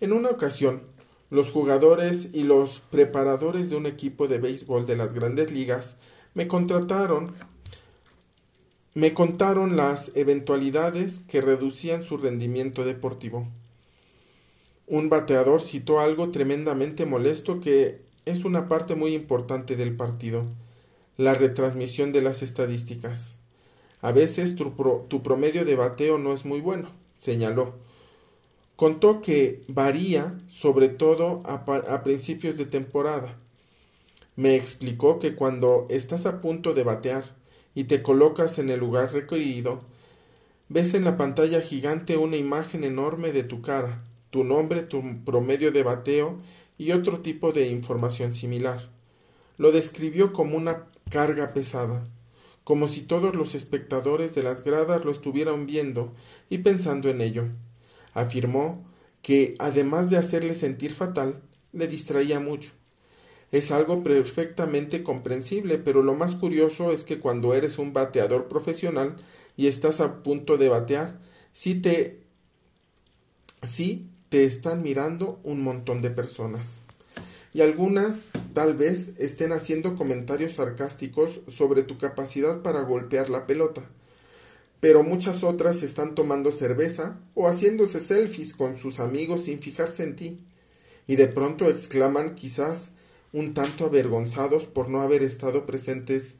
En 0.00 0.12
una 0.12 0.30
ocasión, 0.30 0.82
los 1.28 1.50
jugadores 1.50 2.28
y 2.32 2.44
los 2.44 2.78
preparadores 2.92 3.68
de 3.68 3.74
un 3.74 3.86
equipo 3.86 4.28
de 4.28 4.38
béisbol 4.38 4.86
de 4.86 4.94
las 4.94 5.12
grandes 5.12 5.50
ligas 5.50 5.96
me 6.34 6.46
contrataron 6.46 7.34
me 8.94 9.12
contaron 9.12 9.74
las 9.74 10.12
eventualidades 10.14 11.18
que 11.26 11.40
reducían 11.40 12.04
su 12.04 12.16
rendimiento 12.16 12.84
deportivo. 12.84 13.48
Un 14.86 15.08
bateador 15.08 15.62
citó 15.62 15.98
algo 15.98 16.30
tremendamente 16.30 17.06
molesto 17.06 17.58
que 17.58 18.02
es 18.24 18.44
una 18.44 18.68
parte 18.68 18.94
muy 18.94 19.14
importante 19.14 19.74
del 19.74 19.96
partido, 19.96 20.46
la 21.16 21.34
retransmisión 21.34 22.12
de 22.12 22.22
las 22.22 22.42
estadísticas. 22.42 23.36
A 24.00 24.12
veces 24.12 24.56
tu, 24.56 25.22
promedio 25.22 25.64
de 25.64 25.76
bateo 25.76 26.18
no 26.18 26.32
es 26.32 26.44
muy 26.44 26.60
bueno, 26.60 26.90
señaló. 27.16 27.74
Contó 28.76 29.20
que 29.20 29.62
varía 29.68 30.38
sobre 30.48 30.88
todo 30.88 31.42
a 31.44 32.02
principios 32.02 32.56
de 32.56 32.66
temporada. 32.66 33.38
Me 34.36 34.56
explicó 34.56 35.18
que 35.20 35.34
cuando 35.34 35.86
estás 35.88 36.26
a 36.26 36.40
punto 36.40 36.74
de 36.74 36.82
batear, 36.82 37.24
y 37.74 37.84
te 37.84 38.02
colocas 38.02 38.58
en 38.58 38.70
el 38.70 38.80
lugar 38.80 39.12
requerido, 39.12 39.80
ves 40.68 40.94
en 40.94 41.04
la 41.04 41.16
pantalla 41.16 41.60
gigante 41.60 42.16
una 42.16 42.36
imagen 42.36 42.84
enorme 42.84 43.32
de 43.32 43.42
tu 43.42 43.62
cara, 43.62 44.04
tu 44.30 44.44
nombre, 44.44 44.82
tu 44.82 45.02
promedio 45.24 45.72
de 45.72 45.82
bateo 45.82 46.38
y 46.78 46.92
otro 46.92 47.20
tipo 47.20 47.52
de 47.52 47.68
información 47.68 48.32
similar. 48.32 48.88
Lo 49.58 49.72
describió 49.72 50.32
como 50.32 50.56
una 50.56 50.86
carga 51.10 51.52
pesada, 51.52 52.04
como 52.64 52.88
si 52.88 53.02
todos 53.02 53.36
los 53.36 53.54
espectadores 53.54 54.34
de 54.34 54.42
las 54.42 54.64
gradas 54.64 55.04
lo 55.04 55.10
estuvieran 55.10 55.66
viendo 55.66 56.12
y 56.48 56.58
pensando 56.58 57.08
en 57.08 57.20
ello. 57.20 57.48
Afirmó 58.12 58.84
que, 59.22 59.54
además 59.58 60.10
de 60.10 60.18
hacerle 60.18 60.54
sentir 60.54 60.92
fatal, 60.92 61.42
le 61.72 61.88
distraía 61.88 62.40
mucho 62.40 62.70
es 63.54 63.70
algo 63.70 64.02
perfectamente 64.02 65.04
comprensible, 65.04 65.78
pero 65.78 66.02
lo 66.02 66.14
más 66.14 66.34
curioso 66.34 66.90
es 66.90 67.04
que 67.04 67.20
cuando 67.20 67.54
eres 67.54 67.78
un 67.78 67.92
bateador 67.92 68.48
profesional 68.48 69.16
y 69.56 69.68
estás 69.68 70.00
a 70.00 70.24
punto 70.24 70.56
de 70.56 70.68
batear, 70.68 71.20
sí 71.52 71.76
te, 71.76 72.24
sí 73.62 74.10
te 74.28 74.42
están 74.44 74.82
mirando 74.82 75.38
un 75.44 75.62
montón 75.62 76.02
de 76.02 76.10
personas. 76.10 76.83
Y 77.54 77.62
algunas 77.62 78.32
tal 78.52 78.74
vez 78.74 79.12
estén 79.16 79.52
haciendo 79.52 79.94
comentarios 79.94 80.54
sarcásticos 80.54 81.40
sobre 81.46 81.84
tu 81.84 81.98
capacidad 81.98 82.62
para 82.62 82.82
golpear 82.82 83.30
la 83.30 83.46
pelota. 83.46 83.88
Pero 84.80 85.04
muchas 85.04 85.44
otras 85.44 85.82
están 85.84 86.16
tomando 86.16 86.50
cerveza 86.50 87.20
o 87.34 87.46
haciéndose 87.46 88.00
selfies 88.00 88.54
con 88.54 88.76
sus 88.76 88.98
amigos 88.98 89.44
sin 89.44 89.60
fijarse 89.60 90.02
en 90.02 90.16
ti. 90.16 90.40
Y 91.06 91.14
de 91.14 91.28
pronto 91.28 91.70
exclaman 91.70 92.34
quizás 92.34 92.90
un 93.32 93.54
tanto 93.54 93.84
avergonzados 93.86 94.66
por 94.66 94.88
no 94.88 95.00
haber 95.00 95.22
estado 95.22 95.64
presentes 95.64 96.38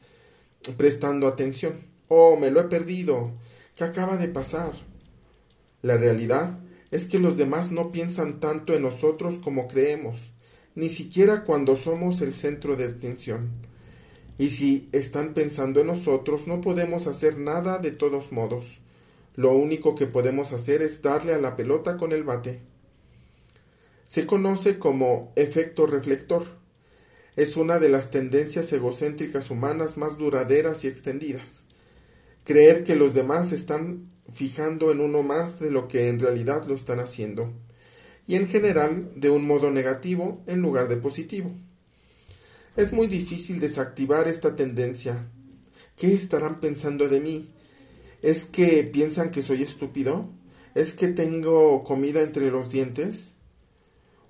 prestando 0.75 1.27
atención. 1.27 1.85
Oh, 2.09 2.35
me 2.35 2.51
lo 2.51 2.59
he 2.59 2.65
perdido. 2.65 3.31
¿Qué 3.73 3.85
acaba 3.85 4.17
de 4.17 4.27
pasar? 4.27 4.73
La 5.81 5.95
realidad 5.95 6.59
es 6.91 7.07
que 7.07 7.19
los 7.19 7.37
demás 7.37 7.71
no 7.71 7.93
piensan 7.93 8.41
tanto 8.41 8.73
en 8.73 8.81
nosotros 8.81 9.39
como 9.39 9.67
creemos, 9.67 10.34
ni 10.75 10.89
siquiera 10.89 11.43
cuando 11.43 11.75
somos 11.75 12.21
el 12.21 12.33
centro 12.33 12.75
de 12.75 12.85
atención. 12.85 13.49
Y 14.37 14.49
si 14.49 14.89
están 14.91 15.33
pensando 15.33 15.81
en 15.81 15.87
nosotros, 15.87 16.47
no 16.47 16.61
podemos 16.61 17.07
hacer 17.07 17.37
nada 17.37 17.79
de 17.79 17.91
todos 17.91 18.31
modos. 18.31 18.81
Lo 19.35 19.53
único 19.53 19.95
que 19.95 20.07
podemos 20.07 20.51
hacer 20.51 20.81
es 20.81 21.01
darle 21.01 21.33
a 21.33 21.39
la 21.39 21.55
pelota 21.55 21.97
con 21.97 22.11
el 22.11 22.23
bate. 22.23 22.59
Se 24.05 24.25
conoce 24.25 24.77
como 24.77 25.31
efecto 25.35 25.87
reflector 25.87 26.45
es 27.35 27.57
una 27.57 27.79
de 27.79 27.89
las 27.89 28.11
tendencias 28.11 28.71
egocéntricas 28.71 29.51
humanas 29.51 29.97
más 29.97 30.17
duraderas 30.17 30.85
y 30.85 30.87
extendidas. 30.87 31.65
Creer 32.45 32.83
que 32.83 32.95
los 32.95 33.13
demás 33.13 33.51
están 33.51 34.09
fijando 34.31 34.89
en 34.91 35.01
uno 35.01 35.21
más 35.21 35.59
de 35.59 35.69
lo 35.69 35.89
que 35.89 36.07
en 36.07 36.19
realidad 36.19 36.65
lo 36.65 36.75
están 36.75 36.99
haciendo, 36.99 37.51
y 38.27 38.35
en 38.35 38.47
general 38.47 39.11
de 39.15 39.29
un 39.29 39.45
modo 39.45 39.71
negativo 39.71 40.43
en 40.47 40.61
lugar 40.61 40.87
de 40.87 40.97
positivo. 40.97 41.51
Es 42.75 42.91
muy 42.91 43.07
difícil 43.07 43.59
desactivar 43.59 44.27
esta 44.27 44.55
tendencia. 44.55 45.27
¿Qué 45.95 46.13
estarán 46.13 46.59
pensando 46.59 47.07
de 47.07 47.21
mí? 47.21 47.49
¿Es 48.21 48.45
que 48.45 48.83
piensan 48.83 49.31
que 49.31 49.41
soy 49.41 49.63
estúpido? 49.63 50.29
¿Es 50.73 50.93
que 50.93 51.07
tengo 51.07 51.83
comida 51.83 52.21
entre 52.21 52.51
los 52.51 52.69
dientes? 52.69 53.35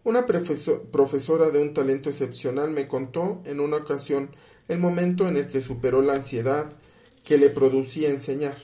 Una 0.04 0.28
profesora 0.28 1.50
de 1.50 1.60
un 1.60 1.74
talento 1.74 2.10
excepcional 2.10 2.70
me 2.70 2.88
contó 2.88 3.42
en 3.46 3.60
una 3.60 3.78
ocasión 3.78 4.30
el 4.68 4.78
momento 4.78 5.28
en 5.28 5.38
el 5.38 5.48
que 5.48 5.64
superó 5.64 6.04
la 6.04 6.14
ansiedad 6.14 6.74
que 7.24 7.40
le 7.40 7.50
producía 7.50 8.10
enseñar. 8.10 8.58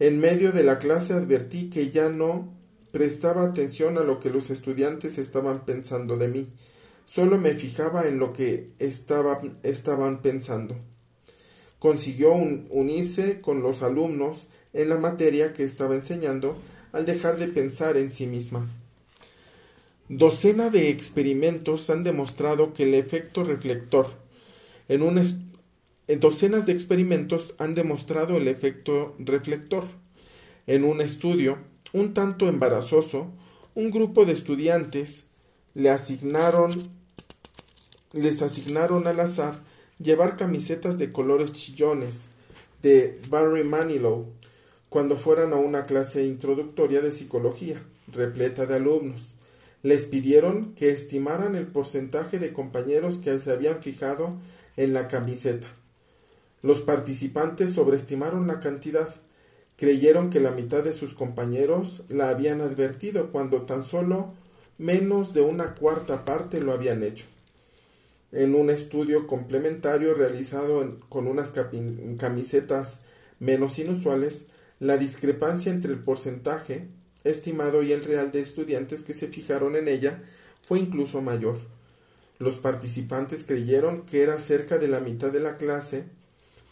En 0.00 0.18
medio 0.18 0.50
de 0.50 0.64
la 0.64 0.78
clase 0.78 1.12
advertí 1.12 1.70
que 1.70 1.90
ya 1.90 2.08
no 2.08 2.52
prestaba 2.92 3.42
atención 3.42 3.98
a 3.98 4.02
lo 4.02 4.20
que 4.20 4.30
los 4.30 4.50
estudiantes 4.50 5.18
estaban 5.18 5.64
pensando 5.64 6.16
de 6.16 6.28
mí, 6.28 6.48
solo 7.06 7.38
me 7.38 7.54
fijaba 7.54 8.06
en 8.06 8.18
lo 8.18 8.32
que 8.32 8.70
estaban 8.78 10.22
pensando. 10.22 10.76
Consiguió 11.78 12.32
unirse 12.32 13.40
con 13.40 13.62
los 13.62 13.82
alumnos 13.82 14.48
en 14.72 14.88
la 14.88 14.98
materia 14.98 15.52
que 15.52 15.64
estaba 15.64 15.94
enseñando 15.94 16.56
al 16.92 17.06
dejar 17.06 17.38
de 17.38 17.48
pensar 17.48 17.96
en 17.96 18.10
sí 18.10 18.26
misma. 18.26 18.68
Docena 20.08 20.70
de 20.70 20.90
experimentos 20.90 21.88
han 21.88 22.02
demostrado 22.02 22.74
que 22.74 22.82
el 22.82 22.94
efecto 22.94 23.44
reflector 23.44 24.08
en 24.88 26.18
docenas 26.18 26.66
de 26.66 26.72
experimentos 26.72 27.54
han 27.58 27.76
demostrado 27.76 28.36
el 28.36 28.48
efecto 28.48 29.14
reflector. 29.20 29.84
En 30.66 30.82
un 30.82 31.00
estudio, 31.00 31.58
un 31.92 32.14
tanto 32.14 32.48
embarazoso, 32.48 33.26
un 33.74 33.90
grupo 33.90 34.24
de 34.24 34.32
estudiantes 34.32 35.24
les 35.74 35.90
asignaron 35.90 36.92
al 39.06 39.20
azar 39.20 39.60
llevar 39.98 40.36
camisetas 40.36 40.98
de 40.98 41.12
colores 41.12 41.52
chillones 41.52 42.30
de 42.82 43.20
Barry 43.28 43.64
Manilow 43.64 44.26
cuando 44.88 45.16
fueran 45.16 45.52
a 45.52 45.56
una 45.56 45.86
clase 45.86 46.26
introductoria 46.26 47.00
de 47.00 47.12
psicología, 47.12 47.82
repleta 48.08 48.66
de 48.66 48.74
alumnos. 48.76 49.34
Les 49.82 50.04
pidieron 50.04 50.74
que 50.74 50.90
estimaran 50.90 51.54
el 51.54 51.66
porcentaje 51.66 52.38
de 52.38 52.52
compañeros 52.52 53.18
que 53.18 53.38
se 53.38 53.52
habían 53.52 53.82
fijado 53.82 54.36
en 54.76 54.92
la 54.92 55.08
camiseta. 55.08 55.68
Los 56.62 56.80
participantes 56.80 57.72
sobreestimaron 57.72 58.46
la 58.46 58.60
cantidad. 58.60 59.14
Creyeron 59.80 60.28
que 60.28 60.40
la 60.40 60.50
mitad 60.50 60.84
de 60.84 60.92
sus 60.92 61.14
compañeros 61.14 62.02
la 62.10 62.28
habían 62.28 62.60
advertido 62.60 63.32
cuando 63.32 63.62
tan 63.62 63.82
solo 63.82 64.34
menos 64.76 65.32
de 65.32 65.40
una 65.40 65.74
cuarta 65.74 66.26
parte 66.26 66.60
lo 66.60 66.72
habían 66.72 67.02
hecho. 67.02 67.24
En 68.30 68.54
un 68.54 68.68
estudio 68.68 69.26
complementario 69.26 70.12
realizado 70.12 70.98
con 71.08 71.26
unas 71.26 71.54
camisetas 72.18 73.00
menos 73.38 73.78
inusuales, 73.78 74.48
la 74.80 74.98
discrepancia 74.98 75.72
entre 75.72 75.92
el 75.92 76.00
porcentaje 76.00 76.88
estimado 77.24 77.82
y 77.82 77.92
el 77.92 78.04
real 78.04 78.32
de 78.32 78.40
estudiantes 78.40 79.02
que 79.02 79.14
se 79.14 79.28
fijaron 79.28 79.76
en 79.76 79.88
ella 79.88 80.22
fue 80.60 80.78
incluso 80.78 81.22
mayor. 81.22 81.58
Los 82.38 82.56
participantes 82.56 83.44
creyeron 83.44 84.04
que 84.04 84.22
era 84.22 84.40
cerca 84.40 84.76
de 84.76 84.88
la 84.88 85.00
mitad 85.00 85.32
de 85.32 85.40
la 85.40 85.56
clase 85.56 86.04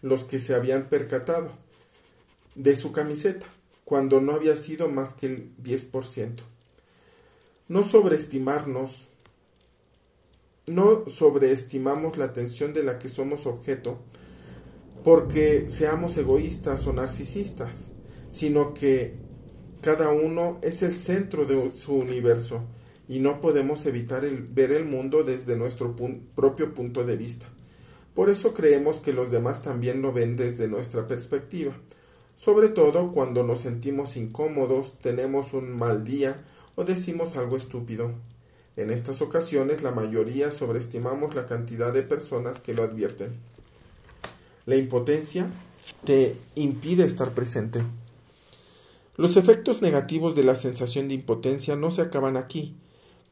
los 0.03 0.27
que 0.27 0.39
se 0.39 0.55
habían 0.55 0.91
percatado 0.91 1.53
de 2.59 2.77
su 2.77 2.93
camiseta, 2.93 3.47
cuando 3.85 4.21
no 4.21 4.33
había 4.33 4.57
sido 4.57 4.89
más 4.89 5.15
que 5.15 5.27
el 5.27 5.57
10%. 5.63 6.43
No 7.69 7.85
sobreestimarnos, 7.85 9.09
no 10.67 11.09
sobreestimamos 11.09 12.19
la 12.19 12.27
atención 12.27 12.73
de 12.73 12.83
la 12.83 12.99
que 12.99 13.09
somos 13.09 13.47
objeto 13.47 13.99
porque 15.05 15.69
seamos 15.69 16.17
egoístas 16.17 16.87
o 16.87 16.93
narcisistas, 16.93 17.93
sino 18.29 18.75
que 18.75 19.15
cada 19.81 20.11
uno 20.11 20.59
es 20.61 20.83
el 20.83 20.95
centro 20.95 21.47
de 21.47 21.71
su 21.71 21.95
universo 21.95 22.65
y 23.09 23.21
no 23.21 23.41
podemos 23.41 23.87
evitar 23.87 24.25
el, 24.25 24.43
ver 24.43 24.73
el 24.73 24.85
mundo 24.85 25.23
desde 25.23 25.57
nuestro 25.57 25.95
propio 26.35 26.75
punto 26.75 27.05
de 27.05 27.17
vista. 27.17 27.47
Por 28.15 28.29
eso 28.29 28.53
creemos 28.53 28.99
que 28.99 29.13
los 29.13 29.31
demás 29.31 29.63
también 29.63 30.03
lo 30.03 30.13
ven 30.13 30.37
desde 30.37 30.67
nuestra 30.67 31.07
perspectiva, 31.07 31.79
sobre 32.39 32.71
todo 32.71 33.13
cuando 33.13 33.45
nos 33.45 33.61
sentimos 33.61 34.17
incómodos, 34.17 34.95
tenemos 35.03 35.53
un 35.53 35.77
mal 35.77 36.05
día 36.05 36.43
o 36.75 36.85
decimos 36.85 37.37
algo 37.37 37.59
estúpido. 37.59 38.13
En 38.77 38.89
estas 38.89 39.21
ocasiones 39.21 39.83
la 39.83 39.91
mayoría 39.91 40.51
sobreestimamos 40.51 41.35
la 41.35 41.45
cantidad 41.45 41.93
de 41.93 42.03
personas 42.03 42.61
que 42.61 42.73
lo 42.73 42.83
advierten. 42.83 43.37
La 44.65 44.77
impotencia 44.77 45.51
te 46.05 46.37
impide 46.55 47.05
estar 47.05 47.35
presente. 47.35 47.83
Los 49.17 49.37
efectos 49.37 49.83
negativos 49.83 50.35
de 50.35 50.45
la 50.45 50.55
sensación 50.55 51.09
de 51.09 51.15
impotencia 51.15 51.77
no 51.77 51.91
se 51.91 52.01
acaban 52.01 52.39
aquí, 52.39 52.77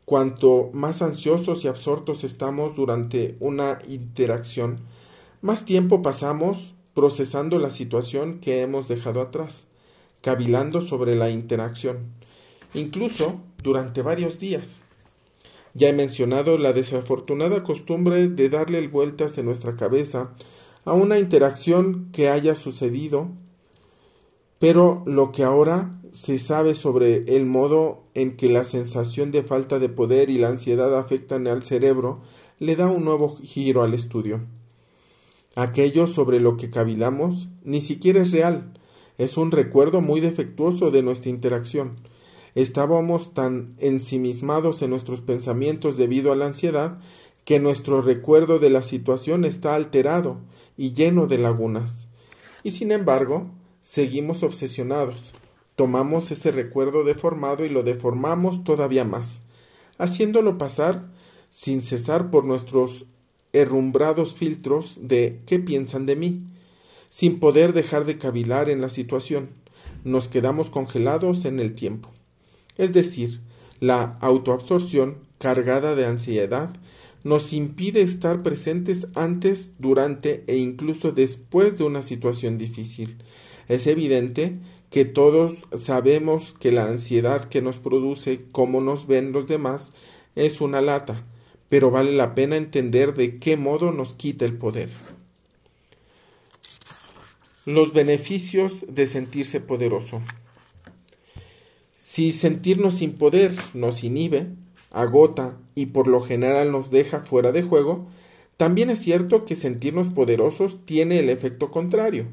Cuanto 0.06 0.70
más 0.72 1.02
ansiosos 1.02 1.64
y 1.64 1.68
absortos 1.68 2.22
estamos 2.22 2.76
durante 2.76 3.36
una 3.40 3.80
interacción, 3.88 4.78
más 5.42 5.64
tiempo 5.64 6.00
pasamos 6.00 6.76
procesando 6.96 7.58
la 7.58 7.68
situación 7.68 8.38
que 8.40 8.62
hemos 8.62 8.88
dejado 8.88 9.20
atrás, 9.20 9.66
cavilando 10.22 10.80
sobre 10.80 11.14
la 11.14 11.28
interacción, 11.28 12.06
incluso 12.72 13.42
durante 13.62 14.00
varios 14.00 14.38
días. 14.40 14.80
Ya 15.74 15.90
he 15.90 15.92
mencionado 15.92 16.56
la 16.56 16.72
desafortunada 16.72 17.62
costumbre 17.64 18.28
de 18.28 18.48
darle 18.48 18.88
vueltas 18.88 19.36
en 19.36 19.44
nuestra 19.44 19.76
cabeza 19.76 20.32
a 20.86 20.94
una 20.94 21.18
interacción 21.18 22.08
que 22.12 22.30
haya 22.30 22.54
sucedido, 22.54 23.28
pero 24.58 25.02
lo 25.04 25.32
que 25.32 25.44
ahora 25.44 26.00
se 26.12 26.38
sabe 26.38 26.74
sobre 26.74 27.36
el 27.36 27.44
modo 27.44 28.04
en 28.14 28.38
que 28.38 28.48
la 28.48 28.64
sensación 28.64 29.32
de 29.32 29.42
falta 29.42 29.78
de 29.78 29.90
poder 29.90 30.30
y 30.30 30.38
la 30.38 30.48
ansiedad 30.48 30.96
afectan 30.98 31.46
al 31.46 31.62
cerebro 31.62 32.22
le 32.58 32.74
da 32.74 32.86
un 32.86 33.04
nuevo 33.04 33.36
giro 33.36 33.82
al 33.82 33.92
estudio. 33.92 34.55
Aquello 35.56 36.06
sobre 36.06 36.38
lo 36.38 36.56
que 36.56 36.70
cavilamos 36.70 37.48
ni 37.64 37.80
siquiera 37.80 38.22
es 38.22 38.30
real, 38.30 38.72
es 39.18 39.36
un 39.36 39.50
recuerdo 39.50 40.00
muy 40.00 40.20
defectuoso 40.20 40.92
de 40.92 41.02
nuestra 41.02 41.30
interacción. 41.30 41.96
Estábamos 42.54 43.34
tan 43.34 43.74
ensimismados 43.80 44.80
en 44.82 44.90
nuestros 44.90 45.20
pensamientos 45.20 45.96
debido 45.96 46.30
a 46.30 46.36
la 46.36 46.46
ansiedad 46.46 47.00
que 47.44 47.58
nuestro 47.58 48.00
recuerdo 48.00 48.60
de 48.60 48.70
la 48.70 48.84
situación 48.84 49.44
está 49.44 49.74
alterado 49.74 50.38
y 50.76 50.92
lleno 50.92 51.26
de 51.26 51.38
lagunas. 51.38 52.06
Y 52.62 52.70
sin 52.70 52.92
embargo, 52.92 53.50
seguimos 53.82 54.44
obsesionados 54.44 55.34
tomamos 55.76 56.30
ese 56.30 56.50
recuerdo 56.50 57.04
deformado 57.04 57.64
y 57.64 57.68
lo 57.68 57.82
deformamos 57.82 58.64
todavía 58.64 59.04
más, 59.04 59.42
haciéndolo 59.98 60.58
pasar 60.58 61.12
sin 61.50 61.82
cesar 61.82 62.30
por 62.30 62.44
nuestros 62.44 63.06
herrumbrados 63.56 64.34
filtros 64.34 64.98
de 65.00 65.40
qué 65.46 65.58
piensan 65.58 66.06
de 66.06 66.16
mí, 66.16 66.42
sin 67.08 67.40
poder 67.40 67.72
dejar 67.72 68.04
de 68.04 68.18
cavilar 68.18 68.68
en 68.68 68.80
la 68.80 68.88
situación, 68.88 69.50
nos 70.04 70.28
quedamos 70.28 70.70
congelados 70.70 71.44
en 71.44 71.58
el 71.58 71.74
tiempo. 71.74 72.10
Es 72.76 72.92
decir, 72.92 73.40
la 73.80 74.18
autoabsorción 74.20 75.18
cargada 75.38 75.94
de 75.94 76.06
ansiedad 76.06 76.70
nos 77.24 77.52
impide 77.52 78.02
estar 78.02 78.42
presentes 78.42 79.08
antes, 79.14 79.72
durante 79.78 80.44
e 80.46 80.58
incluso 80.58 81.10
después 81.10 81.78
de 81.78 81.84
una 81.84 82.02
situación 82.02 82.58
difícil. 82.58 83.16
Es 83.68 83.86
evidente 83.86 84.58
que 84.90 85.04
todos 85.04 85.66
sabemos 85.74 86.54
que 86.60 86.72
la 86.72 86.86
ansiedad 86.86 87.46
que 87.46 87.62
nos 87.62 87.78
produce 87.78 88.44
cómo 88.52 88.80
nos 88.80 89.06
ven 89.06 89.32
los 89.32 89.48
demás 89.48 89.92
es 90.36 90.60
una 90.60 90.80
lata, 90.80 91.24
pero 91.68 91.90
vale 91.90 92.12
la 92.12 92.34
pena 92.34 92.56
entender 92.56 93.14
de 93.14 93.38
qué 93.38 93.56
modo 93.56 93.92
nos 93.92 94.14
quita 94.14 94.44
el 94.44 94.56
poder. 94.56 94.88
Los 97.64 97.92
beneficios 97.92 98.84
de 98.88 99.06
sentirse 99.06 99.60
poderoso. 99.60 100.20
Si 101.92 102.32
sentirnos 102.32 102.98
sin 102.98 103.14
poder 103.14 103.52
nos 103.74 104.04
inhibe, 104.04 104.46
agota 104.92 105.56
y 105.74 105.86
por 105.86 106.06
lo 106.06 106.20
general 106.20 106.70
nos 106.70 106.90
deja 106.90 107.20
fuera 107.20 107.52
de 107.52 107.62
juego, 107.62 108.06
también 108.56 108.88
es 108.88 109.00
cierto 109.00 109.44
que 109.44 109.56
sentirnos 109.56 110.08
poderosos 110.08 110.84
tiene 110.86 111.18
el 111.18 111.28
efecto 111.28 111.70
contrario. 111.70 112.26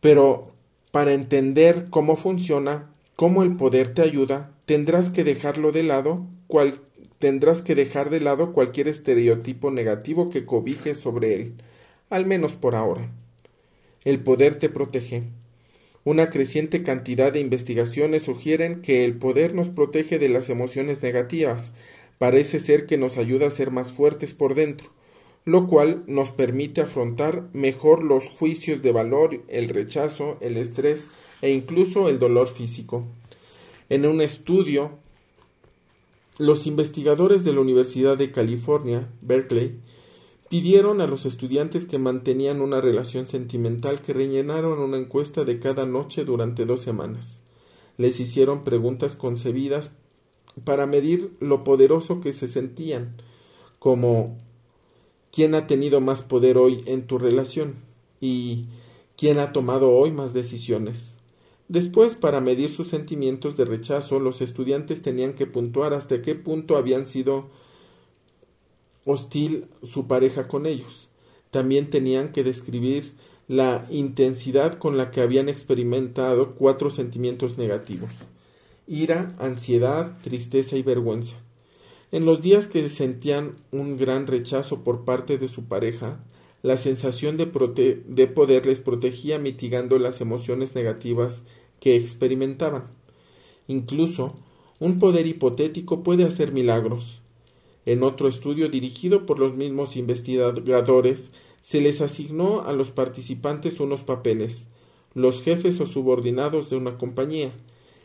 Pero 0.00 0.52
para 0.90 1.12
entender 1.12 1.88
cómo 1.90 2.16
funciona, 2.16 2.90
cómo 3.14 3.42
el 3.42 3.56
poder 3.56 3.90
te 3.90 4.02
ayuda, 4.02 4.52
tendrás 4.64 5.10
que 5.10 5.24
dejarlo 5.24 5.70
de 5.70 5.82
lado, 5.82 6.26
cual, 6.46 6.80
tendrás 7.18 7.62
que 7.62 7.74
dejar 7.74 8.10
de 8.10 8.20
lado 8.20 8.52
cualquier 8.52 8.88
estereotipo 8.88 9.70
negativo 9.70 10.30
que 10.30 10.44
cobije 10.44 10.94
sobre 10.94 11.34
él, 11.34 11.54
al 12.10 12.26
menos 12.26 12.56
por 12.56 12.74
ahora. 12.74 13.10
El 14.04 14.20
poder 14.20 14.54
te 14.54 14.68
protege. 14.68 15.24
Una 16.04 16.30
creciente 16.30 16.82
cantidad 16.82 17.32
de 17.32 17.40
investigaciones 17.40 18.22
sugieren 18.22 18.80
que 18.80 19.04
el 19.04 19.18
poder 19.18 19.54
nos 19.54 19.68
protege 19.68 20.18
de 20.18 20.28
las 20.28 20.48
emociones 20.48 21.02
negativas. 21.02 21.72
Parece 22.18 22.60
ser 22.60 22.86
que 22.86 22.96
nos 22.96 23.18
ayuda 23.18 23.48
a 23.48 23.50
ser 23.50 23.70
más 23.70 23.92
fuertes 23.92 24.32
por 24.32 24.54
dentro, 24.54 24.88
lo 25.44 25.66
cual 25.66 26.04
nos 26.06 26.30
permite 26.30 26.80
afrontar 26.80 27.48
mejor 27.52 28.04
los 28.04 28.28
juicios 28.28 28.80
de 28.80 28.92
valor, 28.92 29.42
el 29.48 29.68
rechazo, 29.68 30.38
el 30.40 30.56
estrés 30.56 31.08
e 31.42 31.50
incluso 31.50 32.08
el 32.08 32.18
dolor 32.18 32.48
físico. 32.48 33.04
En 33.88 34.06
un 34.06 34.20
estudio, 34.20 34.98
los 36.38 36.68
investigadores 36.68 37.44
de 37.44 37.52
la 37.52 37.60
Universidad 37.60 38.16
de 38.16 38.30
California, 38.30 39.10
Berkeley, 39.20 39.80
pidieron 40.48 41.00
a 41.00 41.06
los 41.06 41.26
estudiantes 41.26 41.84
que 41.84 41.98
mantenían 41.98 42.60
una 42.60 42.80
relación 42.80 43.26
sentimental 43.26 44.00
que 44.00 44.12
rellenaron 44.12 44.78
una 44.78 44.96
encuesta 44.96 45.44
de 45.44 45.58
cada 45.58 45.84
noche 45.84 46.24
durante 46.24 46.64
dos 46.64 46.80
semanas. 46.80 47.42
Les 47.96 48.20
hicieron 48.20 48.64
preguntas 48.64 49.16
concebidas 49.16 49.90
para 50.64 50.86
medir 50.86 51.32
lo 51.40 51.64
poderoso 51.64 52.20
que 52.20 52.32
se 52.32 52.48
sentían, 52.48 53.16
como 53.78 54.38
quién 55.32 55.54
ha 55.54 55.66
tenido 55.66 56.00
más 56.00 56.22
poder 56.22 56.56
hoy 56.56 56.82
en 56.86 57.06
tu 57.06 57.18
relación 57.18 57.74
y 58.20 58.66
quién 59.16 59.38
ha 59.38 59.52
tomado 59.52 59.90
hoy 59.90 60.12
más 60.12 60.32
decisiones. 60.32 61.17
Después, 61.68 62.14
para 62.14 62.40
medir 62.40 62.70
sus 62.70 62.88
sentimientos 62.88 63.56
de 63.56 63.64
rechazo, 63.64 64.18
los 64.18 64.40
estudiantes 64.40 65.02
tenían 65.02 65.34
que 65.34 65.46
puntuar 65.46 65.92
hasta 65.92 66.22
qué 66.22 66.34
punto 66.34 66.76
habían 66.76 67.06
sido 67.06 67.50
hostil 69.04 69.66
su 69.82 70.06
pareja 70.06 70.48
con 70.48 70.66
ellos. 70.66 71.08
También 71.50 71.90
tenían 71.90 72.32
que 72.32 72.44
describir 72.44 73.12
la 73.46 73.86
intensidad 73.90 74.78
con 74.78 74.96
la 74.96 75.10
que 75.10 75.20
habían 75.20 75.48
experimentado 75.48 76.54
cuatro 76.54 76.90
sentimientos 76.90 77.58
negativos 77.58 78.12
ira, 78.88 79.36
ansiedad, 79.38 80.18
tristeza 80.22 80.76
y 80.76 80.82
vergüenza. 80.82 81.36
En 82.10 82.24
los 82.24 82.40
días 82.40 82.66
que 82.66 82.88
sentían 82.88 83.56
un 83.70 83.98
gran 83.98 84.26
rechazo 84.26 84.82
por 84.82 85.04
parte 85.04 85.36
de 85.36 85.48
su 85.48 85.64
pareja, 85.64 86.24
la 86.62 86.78
sensación 86.78 87.36
de, 87.36 88.02
de 88.06 88.26
poder 88.26 88.66
les 88.66 88.80
protegía 88.80 89.38
mitigando 89.38 89.98
las 89.98 90.20
emociones 90.20 90.74
negativas 90.74 91.44
que 91.80 91.96
experimentaban. 91.96 92.84
Incluso, 93.66 94.34
un 94.80 94.98
poder 94.98 95.26
hipotético 95.26 96.02
puede 96.02 96.24
hacer 96.24 96.52
milagros. 96.52 97.20
En 97.86 98.02
otro 98.02 98.28
estudio 98.28 98.68
dirigido 98.68 99.26
por 99.26 99.38
los 99.38 99.54
mismos 99.54 99.96
investigadores, 99.96 101.32
se 101.60 101.80
les 101.80 102.00
asignó 102.00 102.62
a 102.62 102.72
los 102.72 102.90
participantes 102.90 103.80
unos 103.80 104.02
papeles, 104.02 104.66
los 105.14 105.42
jefes 105.42 105.80
o 105.80 105.86
subordinados 105.86 106.70
de 106.70 106.76
una 106.76 106.98
compañía, 106.98 107.52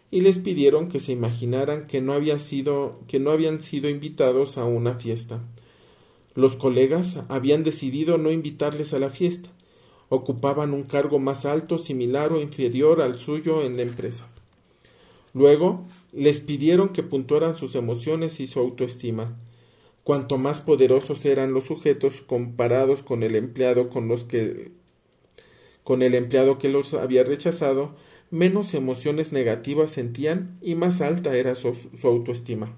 y 0.09 0.21
les 0.21 0.37
pidieron 0.37 0.89
que 0.89 0.99
se 0.99 1.11
imaginaran 1.11 1.87
que 1.87 2.01
no, 2.01 2.13
había 2.13 2.39
sido, 2.39 2.99
que 3.07 3.19
no 3.19 3.31
habían 3.31 3.61
sido 3.61 3.89
invitados 3.89 4.57
a 4.57 4.63
una 4.63 4.95
fiesta. 4.95 5.41
Los 6.35 6.55
colegas 6.55 7.19
habían 7.29 7.63
decidido 7.63 8.17
no 8.17 8.31
invitarles 8.31 8.93
a 8.93 8.99
la 8.99 9.09
fiesta. 9.09 9.49
Ocupaban 10.09 10.73
un 10.73 10.83
cargo 10.83 11.19
más 11.19 11.45
alto, 11.45 11.77
similar 11.77 12.33
o 12.33 12.41
inferior 12.41 13.01
al 13.01 13.17
suyo 13.17 13.63
en 13.63 13.77
la 13.77 13.83
empresa. 13.83 14.27
Luego 15.33 15.83
les 16.11 16.41
pidieron 16.41 16.89
que 16.89 17.03
puntuaran 17.03 17.55
sus 17.55 17.75
emociones 17.75 18.39
y 18.39 18.47
su 18.47 18.59
autoestima. 18.59 19.35
Cuanto 20.03 20.37
más 20.37 20.61
poderosos 20.61 21.25
eran 21.25 21.53
los 21.53 21.65
sujetos 21.65 22.21
comparados 22.21 23.03
con 23.03 23.23
el 23.23 23.35
empleado 23.35 23.89
con 23.89 24.07
los 24.07 24.25
que 24.25 24.71
con 25.83 26.01
el 26.01 26.15
empleado 26.15 26.59
que 26.59 26.69
los 26.69 26.93
había 26.93 27.23
rechazado, 27.23 27.95
menos 28.31 28.73
emociones 28.73 29.31
negativas 29.31 29.91
sentían 29.91 30.57
y 30.61 30.75
más 30.75 31.01
alta 31.01 31.35
era 31.35 31.55
su, 31.55 31.75
autoestima. 32.03 32.75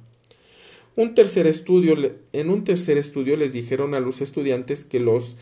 Un 0.96 1.14
tercer 1.14 1.46
estudio, 1.46 1.96
en 2.34 2.50
un 2.50 2.64
tercer 2.64 2.98
estudio 2.98 3.38
les 3.38 3.54
dijeron 3.54 3.94
a 3.94 4.00
los 4.00 4.22
estudiantes 4.22 4.86
que 4.86 5.00
los 5.00 5.38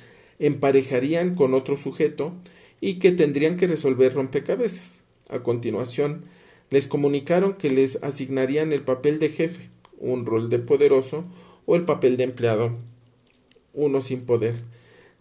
emparejarían 0.45 1.35
con 1.35 1.53
otro 1.53 1.77
sujeto 1.77 2.33
y 2.81 2.95
que 2.99 3.11
tendrían 3.11 3.57
que 3.57 3.67
resolver 3.67 4.13
rompecabezas. 4.13 5.03
A 5.29 5.39
continuación, 5.39 6.25
les 6.69 6.87
comunicaron 6.87 7.53
que 7.53 7.69
les 7.69 8.01
asignarían 8.03 8.71
el 8.71 8.81
papel 8.81 9.19
de 9.19 9.29
jefe, 9.29 9.69
un 9.97 10.25
rol 10.25 10.49
de 10.49 10.59
poderoso, 10.59 11.25
o 11.65 11.75
el 11.75 11.85
papel 11.85 12.17
de 12.17 12.25
empleado, 12.25 12.77
uno 13.73 14.01
sin 14.01 14.21
poder 14.25 14.55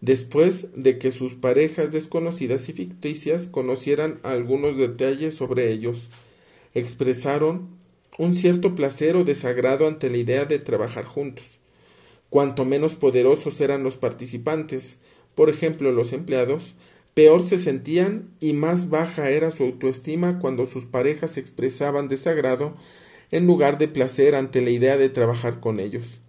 después 0.03 0.67
de 0.75 0.97
que 0.97 1.13
sus 1.13 1.33
parejas 1.33 1.93
desconocidas 1.93 2.67
y 2.67 2.73
ficticias 2.73 3.47
conocieran 3.47 4.19
algunos 4.23 4.77
detalles 4.77 5.33
sobre 5.33 5.71
ellos, 5.71 6.09
expresaron 6.73 7.69
un 8.17 8.33
cierto 8.33 8.75
placer 8.75 9.15
o 9.15 9.23
desagrado 9.23 9.87
ante 9.87 10.09
la 10.09 10.17
idea 10.17 10.43
de 10.43 10.59
trabajar 10.59 11.05
juntos. 11.05 11.59
Cuanto 12.29 12.65
menos 12.65 12.95
poderosos 12.95 13.61
eran 13.61 13.81
los 13.85 13.95
participantes, 13.95 14.99
por 15.35 15.49
ejemplo 15.49 15.91
los 15.91 16.13
empleados, 16.13 16.75
peor 17.13 17.43
se 17.43 17.59
sentían 17.59 18.29
y 18.39 18.53
más 18.53 18.89
baja 18.89 19.29
era 19.29 19.51
su 19.51 19.63
autoestima 19.63 20.39
cuando 20.39 20.65
sus 20.65 20.85
parejas 20.85 21.37
expresaban 21.37 22.07
desagrado 22.07 22.75
en 23.31 23.47
lugar 23.47 23.77
de 23.77 23.87
placer 23.87 24.35
ante 24.35 24.61
la 24.61 24.69
idea 24.69 24.97
de 24.97 25.09
trabajar 25.09 25.59
con 25.59 25.79
ellos. 25.79 26.19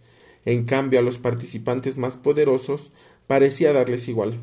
En 0.44 0.64
cambio, 0.64 1.00
a 1.00 1.02
los 1.02 1.18
participantes 1.18 1.96
más 1.96 2.16
poderosos 2.16 2.92
parecía 3.26 3.72
darles 3.72 4.08
igual. 4.08 4.40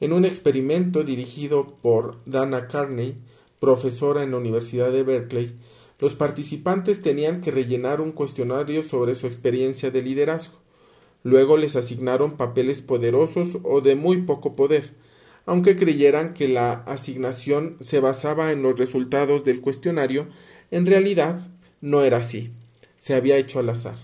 En 0.00 0.12
un 0.12 0.24
experimento 0.24 1.02
dirigido 1.02 1.74
por 1.82 2.16
Dana 2.24 2.68
Carney, 2.68 3.16
profesora 3.60 4.22
en 4.22 4.30
la 4.30 4.36
Universidad 4.36 4.92
de 4.92 5.02
Berkeley, 5.02 5.56
los 5.98 6.14
participantes 6.14 7.02
tenían 7.02 7.40
que 7.40 7.50
rellenar 7.50 8.00
un 8.00 8.12
cuestionario 8.12 8.82
sobre 8.82 9.14
su 9.14 9.26
experiencia 9.26 9.90
de 9.90 10.02
liderazgo. 10.02 10.58
Luego 11.22 11.56
les 11.56 11.76
asignaron 11.76 12.36
papeles 12.36 12.80
poderosos 12.80 13.58
o 13.64 13.80
de 13.80 13.96
muy 13.96 14.22
poco 14.22 14.54
poder, 14.54 14.94
aunque 15.46 15.76
creyeran 15.76 16.34
que 16.34 16.46
la 16.46 16.72
asignación 16.72 17.76
se 17.80 18.00
basaba 18.00 18.52
en 18.52 18.62
los 18.62 18.78
resultados 18.78 19.44
del 19.44 19.60
cuestionario, 19.60 20.28
en 20.70 20.86
realidad 20.86 21.40
no 21.80 22.04
era 22.04 22.18
así. 22.18 22.52
Se 22.98 23.14
había 23.14 23.36
hecho 23.36 23.58
al 23.58 23.70
azar. 23.70 23.96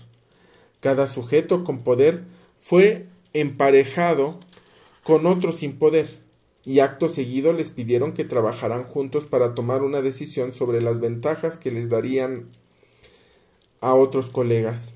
Cada 0.79 1.07
sujeto 1.07 1.63
con 1.63 1.83
poder 1.83 2.23
fue 2.57 3.07
emparejado 3.33 4.39
con 5.03 5.27
otro 5.27 5.51
sin 5.51 5.77
poder, 5.77 6.07
y 6.65 6.79
acto 6.79 7.07
seguido 7.07 7.53
les 7.53 7.69
pidieron 7.69 8.13
que 8.13 8.23
trabajaran 8.23 8.85
juntos 8.85 9.25
para 9.25 9.53
tomar 9.53 9.83
una 9.83 10.01
decisión 10.01 10.51
sobre 10.51 10.81
las 10.81 10.99
ventajas 10.99 11.57
que 11.57 11.69
les 11.69 11.89
darían 11.89 12.47
a 13.81 13.93
otros 13.93 14.31
colegas. 14.31 14.94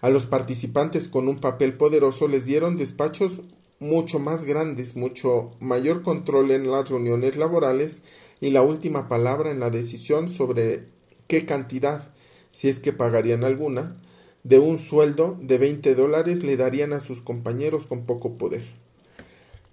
A 0.00 0.10
los 0.10 0.26
participantes 0.26 1.08
con 1.08 1.28
un 1.28 1.38
papel 1.38 1.74
poderoso 1.74 2.28
les 2.28 2.44
dieron 2.44 2.76
despachos 2.76 3.42
mucho 3.80 4.18
más 4.18 4.44
grandes, 4.44 4.96
mucho 4.96 5.50
mayor 5.60 6.02
control 6.02 6.50
en 6.50 6.70
las 6.70 6.88
reuniones 6.88 7.36
laborales 7.36 8.02
y 8.40 8.50
la 8.50 8.62
última 8.62 9.08
palabra 9.08 9.50
en 9.50 9.60
la 9.60 9.70
decisión 9.70 10.28
sobre 10.28 10.84
qué 11.26 11.46
cantidad, 11.46 12.14
si 12.52 12.68
es 12.68 12.80
que 12.80 12.92
pagarían 12.92 13.44
alguna, 13.44 13.96
de 14.44 14.58
un 14.58 14.78
sueldo 14.78 15.36
de 15.40 15.58
20 15.58 15.94
dólares 15.94 16.42
le 16.42 16.56
darían 16.56 16.92
a 16.92 17.00
sus 17.00 17.20
compañeros 17.20 17.86
con 17.86 18.06
poco 18.06 18.38
poder. 18.38 18.62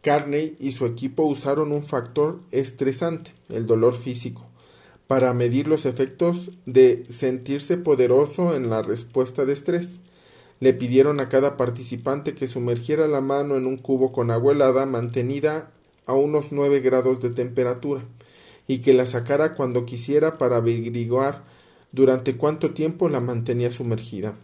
Carney 0.02 0.56
y 0.60 0.74
su 0.74 0.86
equipo 0.86 1.24
usaron 1.24 1.72
un 1.72 1.84
factor 1.84 2.42
estresante, 2.52 3.32
el 3.50 3.66
dolor 3.66 3.96
físico, 3.96 4.46
para 5.08 5.34
medir 5.34 5.68
los 5.68 5.86
efectos 5.86 6.52
de 6.66 7.06
sentirse 7.10 7.78
poderoso 7.78 8.56
en 8.56 8.70
la 8.70 8.82
respuesta 8.82 9.46
de 9.46 9.54
estrés. 9.54 10.00
Le 10.60 10.74
pidieron 10.74 11.20
a 11.20 11.30
cada 11.30 11.58
participante 11.58 12.34
que 12.34 12.48
sumergiera 12.48 13.08
la 13.08 13.22
mano 13.22 13.58
en 13.58 13.66
un 13.66 13.78
cubo 13.78 14.12
con 14.12 14.32
agua 14.32 14.54
helada 14.54 14.86
mantenida 14.86 15.72
a 16.06 16.14
unos 16.14 16.52
9 16.52 16.80
grados 16.80 17.22
de 17.22 17.30
temperatura 17.30 18.04
y 18.68 18.80
que 18.80 18.94
la 18.94 19.06
sacara 19.06 19.54
cuando 19.54 19.86
quisiera 19.86 20.38
para 20.38 20.58
averiguar 20.58 21.44
durante 21.92 22.36
cuánto 22.36 22.72
tiempo 22.72 23.10
la 23.10 23.20
mantenía 23.20 23.72
sumergida. 23.72 24.36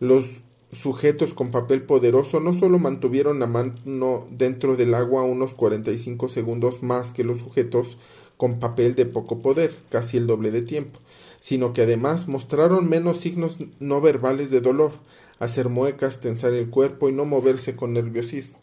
Los 0.00 0.40
sujetos 0.72 1.32
con 1.32 1.50
papel 1.50 1.82
poderoso 1.82 2.40
no 2.40 2.54
solo 2.54 2.78
mantuvieron 2.78 3.38
la 3.38 3.46
mano 3.46 4.26
dentro 4.30 4.76
del 4.76 4.94
agua 4.94 5.22
unos 5.22 5.54
45 5.54 6.28
segundos 6.28 6.82
más 6.82 7.12
que 7.12 7.24
los 7.24 7.38
sujetos 7.38 7.98
con 8.36 8.58
papel 8.58 8.94
de 8.94 9.06
poco 9.06 9.40
poder, 9.40 9.74
casi 9.90 10.18
el 10.18 10.26
doble 10.26 10.50
de 10.50 10.62
tiempo, 10.62 10.98
sino 11.40 11.72
que 11.72 11.82
además 11.82 12.28
mostraron 12.28 12.88
menos 12.88 13.18
signos 13.18 13.58
no 13.80 14.00
verbales 14.00 14.50
de 14.50 14.60
dolor, 14.60 14.92
hacer 15.38 15.68
muecas, 15.68 16.20
tensar 16.20 16.52
el 16.52 16.70
cuerpo 16.70 17.08
y 17.08 17.12
no 17.12 17.24
moverse 17.24 17.76
con 17.76 17.92
nerviosismo, 17.92 18.58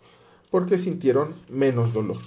porque 0.49 0.77
sintieron 0.77 1.35
menos 1.49 1.93
dolor. 1.93 2.19